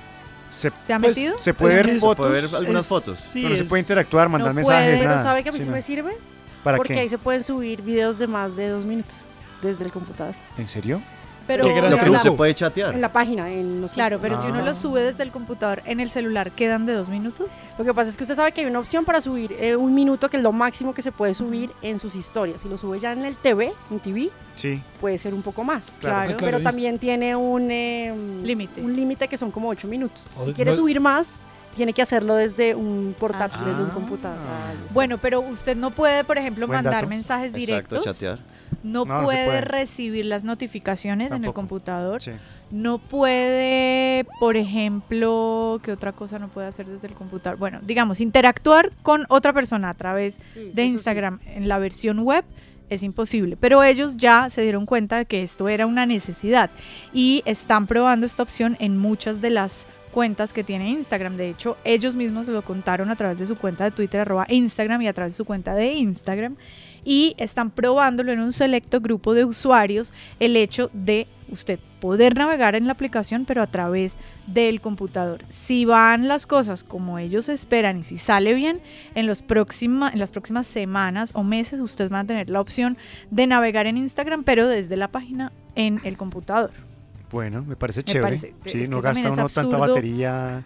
se, 0.50 0.72
¿Se 0.78 0.94
ha 0.94 1.00
Pues, 1.00 1.18
metido? 1.18 1.38
se 1.40 1.54
puede 1.54 1.80
Es 1.80 1.86
ver 1.88 2.00
fotos, 2.00 2.28
puede 2.28 2.42
ver 2.42 2.56
algunas 2.56 2.84
Es- 2.84 2.88
fotos. 2.88 3.18
sí, 3.18 3.42
pero 3.42 3.50
no 3.50 3.58
se 3.58 3.64
puede 3.66 3.82
interactuar, 3.82 4.30
mandar 4.30 4.50
No 4.50 4.54
mensajes, 4.54 4.86
puede, 4.86 4.98
Pero 5.00 5.10
nada. 5.10 5.22
¿sabe 5.24 5.44
que 5.44 5.50
a 5.50 5.52
mí 5.52 5.60
Sí, 5.62 5.70
me 5.70 5.82
sirve? 5.82 6.16
¿Para 6.64 6.78
Porque 6.78 6.94
qué? 6.94 7.00
ahí 7.02 7.10
se 7.10 7.18
pueden 7.18 7.44
subir 7.44 7.82
videos 7.82 8.18
de 8.20 8.28
más 8.28 8.56
de 8.56 8.70
dos 8.70 8.86
minutos 8.86 9.24
desde 9.62 9.84
el 9.84 9.92
computador. 9.92 10.34
¿En 10.58 10.68
serio? 10.68 11.02
Pero 11.48 11.64
Qué 11.64 11.74
gran 11.74 11.92
Lo 11.92 11.98
que 11.98 12.10
no 12.10 12.18
se 12.20 12.32
puede 12.32 12.54
chatear. 12.56 12.96
En 12.96 13.02
la 13.02 13.12
página, 13.12 13.52
en 13.52 13.82
los 13.82 13.92
Claro, 13.92 14.20
pero 14.22 14.40
si 14.42 14.48
uno 14.48 14.60
Ah. 14.60 14.66
lo 14.66 14.74
sube 14.74 15.02
desde 15.02 15.22
el 15.24 15.32
computador 15.32 15.82
en 15.86 16.00
el 16.00 16.10
celular, 16.10 16.52
¿quedan 16.52 16.86
de 16.86 16.94
dos 16.94 17.10
minutos? 17.10 17.48
Lo 17.78 17.86
que 17.86 17.94
pasa 17.94 18.10
es 18.10 18.18
que 18.18 18.24
usted 18.24 18.36
sabe 18.36 18.52
que 18.52 18.62
hay 18.62 18.68
una 18.68 18.80
opción 18.80 19.06
para 19.06 19.22
subir 19.22 19.54
eh, 19.60 19.76
un 19.76 19.94
minuto, 19.94 20.30
que 20.30 20.38
es 20.38 20.44
lo 20.44 20.52
máximo 20.52 20.94
que 20.94 21.02
se 21.04 21.12
puede 21.12 21.34
subir 21.36 21.70
en 21.84 22.00
sus 22.00 22.16
historias. 22.16 22.62
Si 22.62 22.70
lo 22.70 22.78
sube 22.78 23.00
ya 23.00 23.12
en 23.12 23.26
el 23.26 23.36
TV, 23.36 23.72
en 23.92 24.00
TV, 24.00 24.30
Sí. 24.56 24.82
puede 25.00 25.18
ser 25.20 25.34
un 25.34 25.42
poco 25.44 25.64
más. 25.64 25.92
Claro. 26.00 26.16
Ah, 26.18 26.24
claro, 26.26 26.38
pero 26.40 26.58
es- 26.58 26.64
también 26.64 26.98
tiene 26.98 27.36
un 27.36 27.70
eh, 27.70 28.14
Límite. 28.44 28.82
Un 28.82 28.96
límite 28.96 29.28
que 29.28 29.38
son 29.38 29.52
como 29.52 29.70
8 29.70 29.88
minutos. 29.88 30.32
O- 30.38 30.46
Si 30.46 30.54
quiere 30.54 30.72
no- 30.72 30.78
subir 30.78 31.00
más, 31.00 31.38
tiene 31.76 31.92
que 31.94 32.02
hacerlo 32.02 32.36
desde 32.36 32.74
un 32.74 33.14
portátil, 33.20 33.60
Ah, 33.64 33.68
desde 33.70 33.84
un 33.84 33.90
computador. 33.90 34.40
Ah. 34.42 34.72
Bueno, 34.94 35.18
pero 35.18 35.42
usted 35.42 35.76
no 35.76 35.92
puede, 35.92 36.24
por 36.24 36.38
ejemplo, 36.38 36.68
mandar 36.68 37.06
mensajes 37.06 37.48
Exacto, 37.54 37.60
directos. 37.60 38.02
chatear. 38.06 38.40
No, 38.84 39.06
puede, 39.06 39.24
puede. 39.46 39.62
recibir 39.62 40.26
las 40.26 40.44
notificaciones 40.44 41.32
en 41.32 41.46
el 41.46 41.54
computador. 41.54 42.22
Sí. 42.22 42.32
No 42.72 42.98
puede, 43.00 44.26
por 44.40 44.58
ejemplo, 44.58 45.80
¿qué 45.84 45.92
otra 45.92 46.12
cosa 46.12 46.40
no 46.40 46.48
puede 46.50 46.68
hacer 46.68 46.88
desde 46.88 47.08
el 47.08 47.14
computador? 47.14 47.58
Bueno, 47.60 47.80
digamos, 47.84 48.22
interactuar 48.22 48.92
con 49.04 49.26
otra 49.30 49.54
persona 49.54 49.90
a 49.90 49.94
través 49.94 50.36
Sí, 50.48 50.72
de 50.74 50.84
sí. 50.84 50.90
Instagram 50.90 51.40
en 51.46 51.68
la 51.68 51.78
versión 51.80 52.20
web 52.20 52.44
es 52.90 53.02
imposible. 53.04 53.58
Pero 53.58 53.84
ellos 53.84 54.18
ya 54.18 54.50
se 54.50 54.62
dieron 54.62 54.86
cuenta 54.86 55.18
de 55.18 55.26
que 55.26 55.42
esto 55.44 55.70
era 55.70 55.86
una 55.86 56.06
necesidad 56.06 56.70
y 57.14 57.42
están 57.46 57.88
probando 57.88 58.26
esta 58.26 58.44
opción 58.44 58.78
en 58.80 58.98
muchas 58.98 59.42
de 59.42 59.50
las 59.52 59.88
cuentas 60.16 60.54
que 60.54 60.64
tiene 60.64 60.92
Instagram. 60.92 61.36
De 61.36 61.50
hecho, 61.50 61.76
ellos 61.84 62.16
mismos 62.16 62.48
lo 62.48 62.64
contaron 62.64 63.10
a 63.10 63.18
través 63.18 63.38
de 63.38 63.46
su 63.46 63.58
cuenta 63.58 63.84
de 63.84 63.92
Twitter, 63.92 64.22
arroba 64.22 64.46
Instagram, 64.48 65.02
y 65.02 65.10
a 65.10 65.14
través 65.14 65.34
de 65.34 65.38
su 65.38 65.44
cuenta 65.44 65.76
de 65.76 65.94
Instagram. 65.94 66.56
Y 67.04 67.36
están 67.38 67.70
probándolo 67.70 68.32
en 68.32 68.40
un 68.40 68.54
selecto 68.54 69.02
grupo 69.02 69.34
de 69.34 69.44
usuarios 69.44 70.14
el 70.40 70.56
hecho 70.56 70.90
de 70.94 71.28
usted 71.50 71.82
poder 72.00 72.38
navegar 72.38 72.76
en 72.76 72.86
la 72.86 72.94
aplicación, 72.94 73.44
pero 73.44 73.62
a 73.62 73.68
través 73.68 74.16
del 74.48 74.80
computador. 74.80 75.44
Si 75.50 75.84
van 75.84 76.30
las 76.30 76.48
cosas 76.48 76.86
como 76.86 77.20
ellos 77.20 77.50
esperan 77.50 78.00
y 78.00 78.04
si 78.04 78.16
sale 78.16 78.54
bien, 78.54 78.80
en, 79.16 79.28
los 79.28 79.42
en 79.42 80.20
las 80.20 80.32
próximas 80.32 80.66
semanas 80.66 81.32
o 81.34 81.44
meses 81.44 81.82
ustedes 81.82 82.10
van 82.10 82.22
a 82.22 82.28
tener 82.28 82.50
la 82.50 82.62
opción 82.62 82.98
de 83.32 83.48
navegar 83.48 83.86
en 83.86 83.98
Instagram, 83.98 84.46
pero 84.46 84.66
desde 84.66 84.96
la 84.96 85.10
página 85.10 85.52
en 85.76 86.00
el 86.06 86.16
computador. 86.16 86.95
Bueno, 87.36 87.64
me 87.68 87.76
parece 87.76 88.00
Me 88.00 88.04
chévere. 88.06 88.24
parece- 88.38 88.54
sí, 88.66 88.88
no 88.88 89.02
gasta 89.02 89.30
uno 89.30 89.48
tanta 89.50 89.76
batería. 89.76 90.64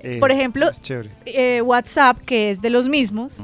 eh, 0.00 0.18
Por 0.20 0.30
ejemplo. 0.30 0.66
Eh, 1.24 1.62
WhatsApp, 1.62 2.18
que 2.26 2.50
es 2.50 2.60
de 2.60 2.68
los 2.68 2.88
mismos, 2.90 3.40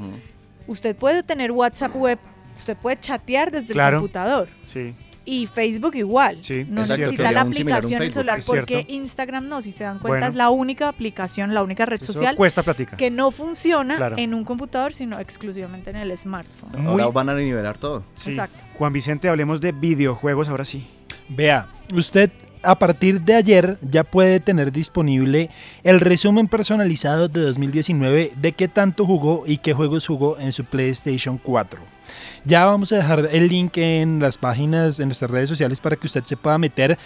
usted 0.67 0.95
puede 0.95 1.23
tener 1.23 1.53
WhatsApp 1.53 1.97
web, 1.97 2.19
usted 2.55 2.77
puede 2.77 3.01
chatear 3.01 3.51
desde 3.51 3.73
Claro. 3.73 3.97
el 3.97 4.01
computador. 4.03 4.49
Sí. 4.67 4.95
Y 5.25 5.47
Facebook 5.47 5.95
igual. 5.97 6.37
Sí, 6.43 6.67
no 6.69 6.83
necesita 6.83 7.33
la 7.33 7.41
aplicación 7.41 7.93
en 7.95 7.99
Facebook, 7.99 8.13
celular. 8.13 8.39
Porque 8.47 8.75
cierto. 8.75 8.93
Instagram 8.93 9.49
no, 9.49 9.63
si 9.63 9.73
se 9.73 9.85
dan 9.85 9.99
cuenta, 9.99 10.09
Bueno. 10.09 10.27
es 10.27 10.35
la 10.35 10.51
única 10.51 10.89
aplicación, 10.89 11.53
la 11.55 11.63
única 11.63 11.85
red 11.87 12.01
Eso 12.01 12.13
social 12.13 12.37
cuesta 12.37 12.63
plática. 12.63 12.97
que 12.99 13.11
no 13.11 13.31
funciona 13.31 13.97
Claro. 13.97 14.17
en 14.19 14.35
un 14.35 14.45
computador, 14.45 14.93
sino 14.93 15.19
exclusivamente 15.19 15.89
en 15.91 15.97
el 15.97 16.17
smartphone. 16.17 16.73
Muy- 16.83 17.03
Ahora 17.03 17.07
van 17.09 17.29
a 17.31 17.35
nivelar 17.35 17.77
todo. 17.79 18.05
Sí. 18.15 18.31
Exacto. 18.31 18.63
Juan 18.79 18.93
Vicente, 18.93 19.29
hablemos 19.31 19.61
de 19.63 19.73
videojuegos 19.73 20.49
ahora 20.51 20.65
sí. 20.67 20.87
Vea, 21.29 21.67
usted 21.93 22.31
a 22.67 22.79
partir 22.79 23.21
de 23.21 23.35
ayer 23.35 23.79
ya 23.81 24.05
puede 24.05 24.41
tener 24.41 24.73
disponible 24.73 25.51
el 25.85 26.01
resumen 26.01 26.49
personalizado 26.49 27.29
de 27.29 27.41
2019 27.41 28.33
de 28.37 28.53
qué 28.53 28.69
tanto 28.69 29.07
jugó 29.07 29.45
y 29.47 29.59
qué 29.59 29.73
juegos 29.73 30.07
jugó 30.07 30.39
en 30.39 30.53
su 30.53 30.65
PlayStation 30.65 31.39
4. 31.39 31.81
Ya 32.45 32.65
vamos 32.65 32.93
a 32.93 32.97
dejar 32.97 33.29
el 33.33 33.49
link 33.49 33.77
en 33.79 34.19
las 34.19 34.37
páginas, 34.37 35.01
en 35.01 35.09
nuestras 35.09 35.31
redes 35.31 35.49
sociales 35.49 35.81
para 35.81 35.97
que 35.97 36.07
usted 36.07 36.25
se 36.25 36.37
pueda 36.37 36.59
meter. 36.59 36.99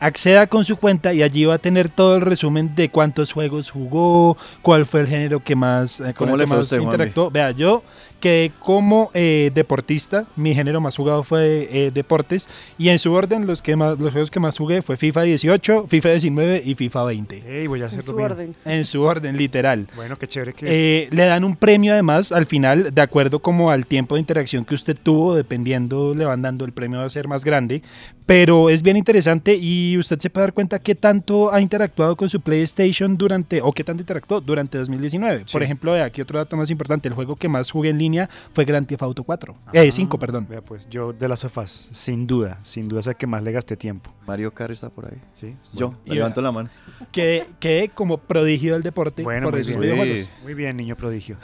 Acceda 0.00 0.48
con 0.48 0.64
su 0.64 0.76
cuenta 0.76 1.14
y 1.14 1.22
allí 1.22 1.44
va 1.44 1.54
a 1.54 1.58
tener 1.58 1.88
todo 1.88 2.16
el 2.16 2.22
resumen 2.22 2.74
de 2.74 2.90
cuántos 2.90 3.32
juegos 3.32 3.70
jugó, 3.70 4.36
cuál 4.60 4.84
fue 4.84 5.00
el 5.00 5.06
género 5.06 5.42
que 5.42 5.54
más, 5.54 6.00
eh, 6.00 6.12
con 6.12 6.28
¿Cómo 6.28 6.34
el 6.34 6.40
que 6.42 6.46
más 6.46 6.58
usted, 6.58 6.78
Juanvi? 6.78 6.92
interactuó. 6.92 7.30
Vea, 7.30 7.52
yo 7.52 7.82
quedé 8.24 8.52
como 8.58 9.10
eh, 9.12 9.50
deportista, 9.54 10.24
mi 10.34 10.54
género 10.54 10.80
más 10.80 10.96
jugado 10.96 11.24
fue 11.24 11.68
eh, 11.70 11.90
deportes 11.92 12.48
y 12.78 12.88
en 12.88 12.98
su 12.98 13.12
orden 13.12 13.46
los, 13.46 13.60
que 13.60 13.76
más, 13.76 13.98
los 13.98 14.12
juegos 14.12 14.30
que 14.30 14.40
más 14.40 14.56
jugué 14.56 14.80
fue 14.80 14.96
FIFA 14.96 15.22
18, 15.24 15.86
FIFA 15.88 16.08
19 16.08 16.62
y 16.64 16.74
FIFA 16.74 17.04
20. 17.04 17.42
Ey, 17.60 17.66
voy 17.66 17.80
a 17.80 17.82
En 17.82 17.86
hacerlo 17.88 18.04
su 18.04 18.16
bien. 18.16 18.30
orden. 18.32 18.56
En 18.64 18.84
su 18.86 19.02
orden, 19.02 19.36
literal. 19.36 19.88
Bueno, 19.94 20.16
qué 20.16 20.26
chévere 20.26 20.54
que... 20.54 20.64
Eh, 20.66 21.08
le 21.10 21.26
dan 21.26 21.44
un 21.44 21.54
premio 21.54 21.92
además 21.92 22.32
al 22.32 22.46
final, 22.46 22.94
de 22.94 23.02
acuerdo 23.02 23.40
como 23.40 23.70
al 23.70 23.84
tiempo 23.84 24.14
de 24.14 24.20
interacción 24.20 24.64
que 24.64 24.74
usted 24.74 24.96
tuvo, 24.96 25.34
dependiendo, 25.34 26.14
le 26.14 26.24
van 26.24 26.40
dando 26.40 26.64
el 26.64 26.72
premio 26.72 27.00
va 27.00 27.04
a 27.04 27.10
ser 27.10 27.28
más 27.28 27.44
grande. 27.44 27.82
Pero 28.24 28.70
es 28.70 28.80
bien 28.80 28.96
interesante 28.96 29.54
y 29.54 29.98
usted 29.98 30.18
se 30.18 30.30
puede 30.30 30.46
dar 30.46 30.54
cuenta 30.54 30.78
qué 30.78 30.94
tanto 30.94 31.52
ha 31.52 31.60
interactuado 31.60 32.16
con 32.16 32.30
su 32.30 32.40
PlayStation 32.40 33.18
durante, 33.18 33.60
o 33.60 33.70
qué 33.72 33.84
tanto 33.84 34.00
interactuó 34.00 34.40
durante 34.40 34.78
2019. 34.78 35.40
Sí. 35.40 35.52
Por 35.52 35.62
ejemplo, 35.62 35.92
aquí 36.02 36.22
otro 36.22 36.38
dato 36.38 36.56
más 36.56 36.70
importante, 36.70 37.06
el 37.08 37.14
juego 37.14 37.36
que 37.36 37.50
más 37.50 37.70
jugué 37.70 37.90
en 37.90 37.98
línea 37.98 38.13
fue 38.52 38.64
Grand 38.64 38.86
Theft 38.86 39.02
Auto 39.02 39.24
4. 39.24 39.54
Eh, 39.72 39.92
5, 39.92 40.18
perdón. 40.18 40.46
Vea 40.48 40.62
pues, 40.62 40.88
yo 40.88 41.12
de 41.12 41.28
las 41.28 41.40
sofás, 41.40 41.88
sin 41.92 42.26
duda, 42.26 42.58
sin 42.62 42.88
duda 42.88 43.00
es 43.00 43.06
el 43.06 43.16
que 43.16 43.26
más 43.26 43.42
le 43.42 43.52
gasté 43.52 43.76
tiempo. 43.76 44.12
Mario 44.26 44.52
Kart 44.52 44.72
está 44.72 44.90
por 44.90 45.06
ahí. 45.06 45.20
Sí. 45.32 45.56
Yo, 45.72 45.94
levanto 46.04 46.40
la 46.40 46.52
mano. 46.52 46.70
Quedé, 47.12 47.46
quedé 47.60 47.88
como 47.88 48.18
prodigio 48.18 48.74
del 48.74 48.82
deporte 48.82 49.22
Bueno, 49.22 49.50
por 49.50 49.58
esos 49.58 49.78
videojuegos. 49.78 50.28
Muy 50.42 50.54
bien, 50.54 50.76
niño 50.76 50.96
prodigio. 50.96 51.36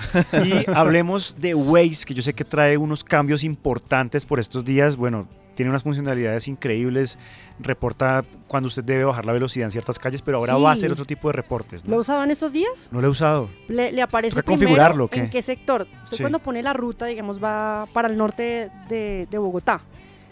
Y 0.45 0.71
hablemos 0.73 1.37
de 1.39 1.55
Waze, 1.55 2.05
que 2.07 2.15
yo 2.15 2.23
sé 2.23 2.35
que 2.35 2.45
trae 2.45 2.77
unos 2.77 3.05
cambios 3.05 3.45
importantes 3.45 4.25
por 4.25 4.39
estos 4.41 4.65
días. 4.65 4.97
Bueno, 4.97 5.29
tiene 5.55 5.71
unas 5.71 5.83
funcionalidades 5.83 6.49
increíbles. 6.49 7.19
Reporta 7.59 8.25
cuando 8.49 8.69
usted 8.69 8.83
debe 8.85 9.05
bajar 9.05 9.27
la 9.27 9.33
velocidad 9.33 9.67
en 9.67 9.73
ciertas 9.73 9.99
calles, 9.99 10.23
pero 10.23 10.39
ahora 10.39 10.57
Sí. 10.57 10.63
va 10.63 10.71
a 10.71 10.73
hacer 10.73 10.93
otro 10.93 11.05
tipo 11.05 11.29
de 11.29 11.33
reportes. 11.33 11.85
¿Lo 11.85 11.91
¿no? 11.97 11.97
usado 12.01 12.23
en 12.25 12.31
estos 12.31 12.53
días? 12.53 12.89
No 12.93 13.01
lo 13.01 13.09
he 13.09 13.11
usado. 13.11 13.51
Le, 13.69 13.93
le 13.93 14.03
aparece 14.03 14.37
¿Toca 14.37 14.47
primero 14.47 14.61
configurarlo 14.69 15.09
qué? 15.09 15.21
en 15.21 15.31
qué 15.31 15.43
sector. 15.43 15.87
Usted 16.05 16.17
Sí. 16.17 16.23
cuando 16.23 16.39
pone 16.39 16.63
la 16.63 16.73
ruta, 16.73 17.07
digamos, 17.07 17.43
va 17.43 17.87
para 17.93 18.09
el 18.09 18.17
norte 18.17 18.71
de, 18.89 19.27
de 19.31 19.39
Bogotá, 19.39 19.81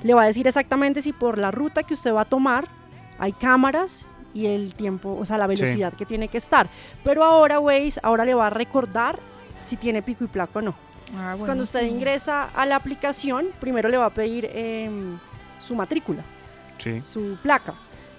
le 0.03 0.15
va 0.15 0.23
a 0.23 0.27
decir 0.27 0.47
exactamente 0.47 1.03
si 1.03 1.13
por 1.13 1.39
la 1.39 1.51
ruta 1.51 1.83
que 1.83 1.95
usted 1.95 2.15
va 2.15 2.23
a 2.23 2.25
tomar 2.25 2.67
hay 3.19 3.33
cámaras 3.33 4.07
y 4.33 4.47
el 4.47 4.75
tiempo, 4.75 5.17
o 5.19 5.25
sea, 5.25 5.37
la 5.39 5.47
velocidad 5.49 5.93
que 5.93 6.07
tiene 6.07 6.29
que 6.29 6.39
estar. 6.39 6.69
Pero 7.03 7.25
ahora 7.25 7.59
Waze, 7.59 7.99
ahora 8.03 8.25
le 8.25 8.33
va 8.35 8.47
a 8.47 8.51
recordar 8.51 9.19
si 9.63 9.77
tiene 9.77 10.01
pico 10.03 10.25
y 10.25 10.29
placa 10.29 10.61
o 10.61 10.63
no. 10.63 10.75
Ah, 11.15 11.33
Entonces, 11.33 11.45
cuando 11.45 11.63
usted 11.65 11.83
ingresa 11.83 12.45
a 12.55 12.67
la 12.67 12.77
aplicación, 12.77 13.47
primero 13.61 13.89
le 13.89 13.97
va 13.97 14.07
a 14.07 14.11
pedir 14.11 14.49
em, 14.53 15.19
su 15.59 15.75
matrícula, 15.75 16.23
Sí. 16.79 17.01
su 17.05 17.39
placa. 17.43 17.75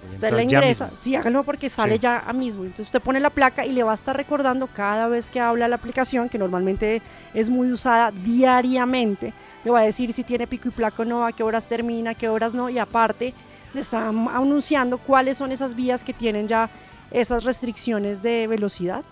Usted 0.08 0.32
la 0.32 0.42
ingresa, 0.42 0.90
sí, 0.96 1.14
hágalo 1.14 1.44
porque 1.44 1.68
sale 1.68 1.96
Sí. 1.96 1.98
ya 2.00 2.20
a 2.20 2.32
mismo. 2.32 2.62
Entonces 2.64 2.86
usted 2.86 3.02
pone 3.02 3.20
la 3.20 3.28
placa 3.28 3.66
y 3.66 3.72
le 3.72 3.82
va 3.82 3.90
a 3.92 3.94
estar 3.94 4.16
recordando 4.16 4.66
cada 4.66 5.08
vez 5.08 5.30
que 5.30 5.40
habla 5.40 5.68
la 5.68 5.76
aplicación, 5.76 6.30
que 6.30 6.38
normalmente 6.38 7.02
es 7.34 7.50
muy 7.50 7.70
usada 7.70 8.10
diariamente, 8.10 9.34
le 9.62 9.70
va 9.70 9.80
a 9.80 9.82
decir 9.82 10.12
si 10.14 10.24
tiene 10.24 10.46
pico 10.46 10.68
y 10.68 10.70
placa 10.72 11.02
o 11.02 11.04
no, 11.04 11.26
a 11.26 11.32
qué 11.32 11.42
horas 11.42 11.66
termina, 11.68 12.12
a 12.12 12.14
qué 12.14 12.28
horas 12.30 12.54
no, 12.54 12.70
y 12.70 12.78
aparte 12.78 13.34
le 13.74 13.80
está 13.82 14.08
anunciando 14.08 14.96
cuáles 14.98 15.36
son 15.36 15.52
esas 15.52 15.74
vías 15.74 16.02
que 16.02 16.14
tienen 16.14 16.48
ya 16.48 16.70
esas 17.10 17.44
restricciones 17.44 18.22
de 18.22 18.46
velocidad, 18.46 19.02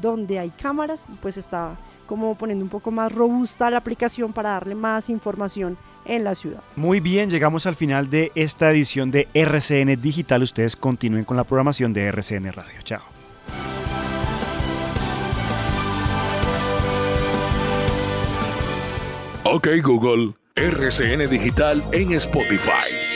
donde 0.00 0.38
hay 0.38 0.50
cámaras, 0.50 1.06
pues 1.20 1.38
está 1.38 1.76
como 2.06 2.34
poniendo 2.36 2.64
un 2.64 2.70
poco 2.70 2.90
más 2.90 3.12
robusta 3.12 3.70
la 3.70 3.78
aplicación 3.78 4.32
para 4.32 4.50
darle 4.50 4.74
más 4.74 5.10
información 5.10 5.76
en 6.04 6.24
la 6.24 6.34
ciudad. 6.34 6.62
Muy 6.76 7.00
bien, 7.00 7.30
llegamos 7.30 7.66
al 7.66 7.74
final 7.74 8.10
de 8.10 8.30
esta 8.34 8.70
edición 8.70 9.10
de 9.10 9.28
RCN 9.34 10.00
Digital. 10.00 10.42
Ustedes 10.42 10.76
continúen 10.76 11.24
con 11.24 11.36
la 11.36 11.44
programación 11.44 11.92
de 11.92 12.04
RCN 12.06 12.52
Radio. 12.52 12.80
Chao. 12.82 13.02
Ok 19.44 19.68
Google, 19.82 20.34
RCN 20.56 21.30
Digital 21.30 21.82
en 21.92 22.12
Spotify. 22.12 23.15